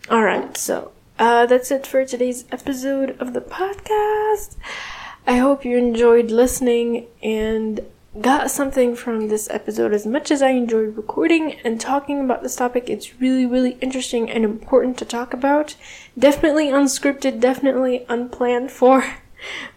Alright, 0.10 0.58
so 0.58 0.92
uh, 1.20 1.46
that's 1.46 1.72
it 1.72 1.86
for 1.86 2.06
today's 2.06 2.46
episode 2.52 3.16
of 3.20 3.34
the 3.34 3.42
podcast. 3.42 4.56
I 5.28 5.38
hope 5.38 5.64
you 5.64 5.78
enjoyed 5.78 6.32
listening 6.32 7.08
and 7.22 7.82
got 8.20 8.52
something 8.52 8.96
from 8.96 9.30
this 9.30 9.50
episode 9.50 9.94
as 9.94 10.06
much 10.06 10.32
as 10.32 10.42
I 10.42 10.50
enjoyed 10.50 10.98
recording 10.98 11.54
and 11.64 11.80
talking 11.80 12.20
about 12.20 12.44
this 12.44 12.56
topic. 12.56 12.90
It's 12.90 13.20
really, 13.22 13.46
really 13.46 13.78
interesting 13.82 14.30
and 14.30 14.44
important 14.44 14.98
to 14.98 15.06
talk 15.06 15.34
about. 15.34 15.76
Definitely 16.18 16.68
unscripted, 16.68 17.40
definitely 17.40 18.06
unplanned 18.10 18.72
for, 18.72 19.06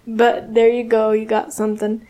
but 0.06 0.54
there 0.54 0.68
you 0.68 0.84
go, 0.84 1.12
you 1.12 1.26
got 1.26 1.52
something. 1.52 2.06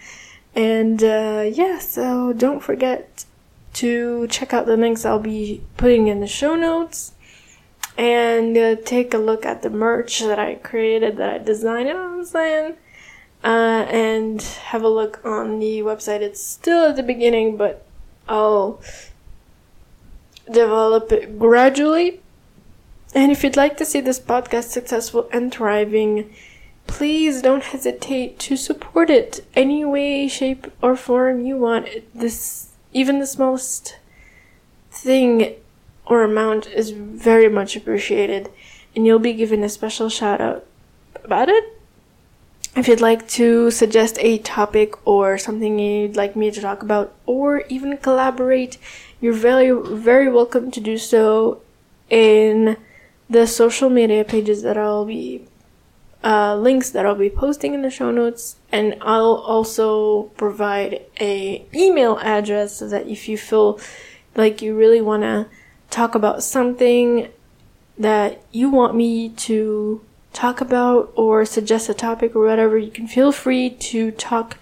And 0.54 1.02
uh, 1.02 1.50
yeah, 1.52 1.78
so 1.80 2.32
don't 2.32 2.60
forget 2.60 3.24
to 3.74 4.28
check 4.28 4.54
out 4.54 4.66
the 4.66 4.76
links 4.76 5.04
I'll 5.04 5.18
be 5.18 5.62
putting 5.76 6.06
in 6.06 6.20
the 6.20 6.28
show 6.28 6.54
notes 6.54 7.13
and 7.97 8.57
uh, 8.57 8.76
take 8.84 9.14
a 9.14 9.18
look 9.18 9.47
at 9.47 9.62
the 9.62 9.70
merch 9.70 10.20
that 10.20 10.38
I 10.38 10.57
created, 10.57 11.16
that 11.18 11.30
I 11.34 11.38
designed. 11.38 11.88
You 11.88 11.95
know 11.95 12.01
what 12.01 12.18
I'm 12.18 12.24
saying? 12.24 12.76
uh, 13.45 13.86
and 13.90 14.40
have 14.40 14.82
a 14.82 14.88
look 14.88 15.20
on 15.24 15.59
the 15.59 15.80
website. 15.80 16.22
It's 16.22 16.42
still 16.42 16.88
at 16.88 16.97
the 16.97 17.03
beginning, 17.03 17.59
but 17.59 17.84
I'll 18.26 18.80
develop 20.51 21.12
it 21.12 21.38
gradually. 21.38 22.20
And 23.14 23.30
if 23.30 23.45
you'd 23.45 23.57
like 23.57 23.76
to 23.76 23.84
see 23.84 24.01
this 24.01 24.18
podcast 24.18 24.64
successful 24.64 25.28
and 25.30 25.53
thriving, 25.53 26.34
please 26.86 27.42
don't 27.42 27.62
hesitate 27.62 28.38
to 28.40 28.57
support 28.57 29.11
it 29.11 29.45
any 29.55 29.84
way, 29.84 30.26
shape, 30.26 30.66
or 30.82 30.97
form 30.97 31.45
you 31.45 31.59
want. 31.59 31.86
This, 32.14 32.70
even 32.95 33.18
the 33.18 33.26
smallest 33.26 33.99
thing 34.90 35.55
or 36.07 36.22
amount 36.22 36.66
is 36.66 36.90
very 36.90 37.48
much 37.48 37.76
appreciated, 37.76 38.50
and 38.94 39.07
you'll 39.07 39.18
be 39.18 39.32
given 39.32 39.62
a 39.64 39.68
special 39.68 40.09
shout 40.09 40.40
out 40.40 40.66
about 41.24 41.48
it 41.48 41.74
if 42.76 42.88
you'd 42.88 43.00
like 43.00 43.28
to 43.28 43.70
suggest 43.70 44.18
a 44.20 44.38
topic 44.38 44.94
or 45.07 45.38
something 45.38 45.78
you'd 45.78 46.16
like 46.16 46.34
me 46.34 46.50
to 46.50 46.61
talk 46.61 46.82
about 46.82 47.14
or 47.24 47.61
even 47.68 47.96
collaborate, 47.96 48.78
you're 49.20 49.32
very, 49.32 49.70
very 49.70 50.28
welcome 50.28 50.70
to 50.72 50.80
do 50.80 50.98
so 50.98 51.61
in 52.11 52.76
the 53.30 53.46
social 53.46 53.88
media 53.88 54.24
pages 54.24 54.62
that 54.62 54.76
I'll 54.76 55.05
be, 55.05 55.46
uh, 56.24 56.57
links 56.57 56.90
that 56.90 57.07
I'll 57.07 57.14
be 57.14 57.30
posting 57.30 57.74
in 57.74 57.82
the 57.82 57.90
show 57.90 58.11
notes. 58.11 58.57
And 58.72 58.96
I'll 59.00 59.36
also 59.36 60.24
provide 60.36 61.02
a 61.20 61.64
email 61.72 62.18
address 62.18 62.76
so 62.76 62.88
that 62.88 63.07
if 63.07 63.28
you 63.28 63.38
feel 63.38 63.78
like 64.34 64.61
you 64.61 64.76
really 64.76 65.00
want 65.00 65.22
to 65.22 65.46
talk 65.91 66.14
about 66.14 66.43
something 66.43 67.28
that 67.99 68.43
you 68.53 68.70
want 68.70 68.95
me 68.95 69.28
to 69.30 70.01
talk 70.32 70.61
about 70.61 71.12
or 71.14 71.45
suggest 71.45 71.89
a 71.89 71.95
topic 71.95 72.35
or 72.35 72.45
whatever, 72.45 72.76
you 72.76 72.91
can 72.91 73.07
feel 73.07 73.32
free 73.32 73.70
to 73.70 74.11
talk, 74.11 74.59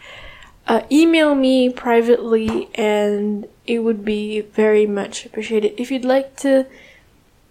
uh, 0.67 0.83
email 0.91 1.35
me 1.35 1.71
privately 1.71 2.69
and 2.75 3.49
it 3.67 3.81
would 3.81 4.05
be 4.05 4.41
very 4.41 4.87
much 4.87 5.25
appreciated. 5.25 5.73
If 5.79 5.91
you'd 5.91 6.05
like 6.05 6.37
to 6.37 6.67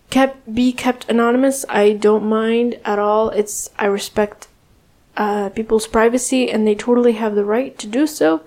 kept, 0.10 0.54
be 0.54 0.72
kept 0.72 1.10
anonymous, 1.10 1.66
I 1.68 1.94
don't 1.94 2.26
mind 2.26 2.80
at 2.86 3.00
all. 3.00 3.30
It's, 3.30 3.70
I 3.80 3.86
respect, 3.86 4.48
uh, 5.18 5.50
people's 5.50 5.88
privacy 5.88 6.50
and 6.50 6.68
they 6.68 6.76
totally 6.76 7.14
have 7.14 7.36
the 7.36 7.46
right 7.46 7.78
to 7.80 7.88
do 7.88 8.06
so. 8.06 8.42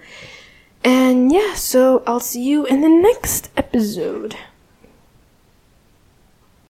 And 0.84 1.32
yeah, 1.32 1.54
so 1.54 2.02
I'll 2.06 2.20
see 2.20 2.42
you 2.42 2.64
in 2.66 2.80
the 2.80 2.88
next 2.88 3.50
episode. 3.56 4.36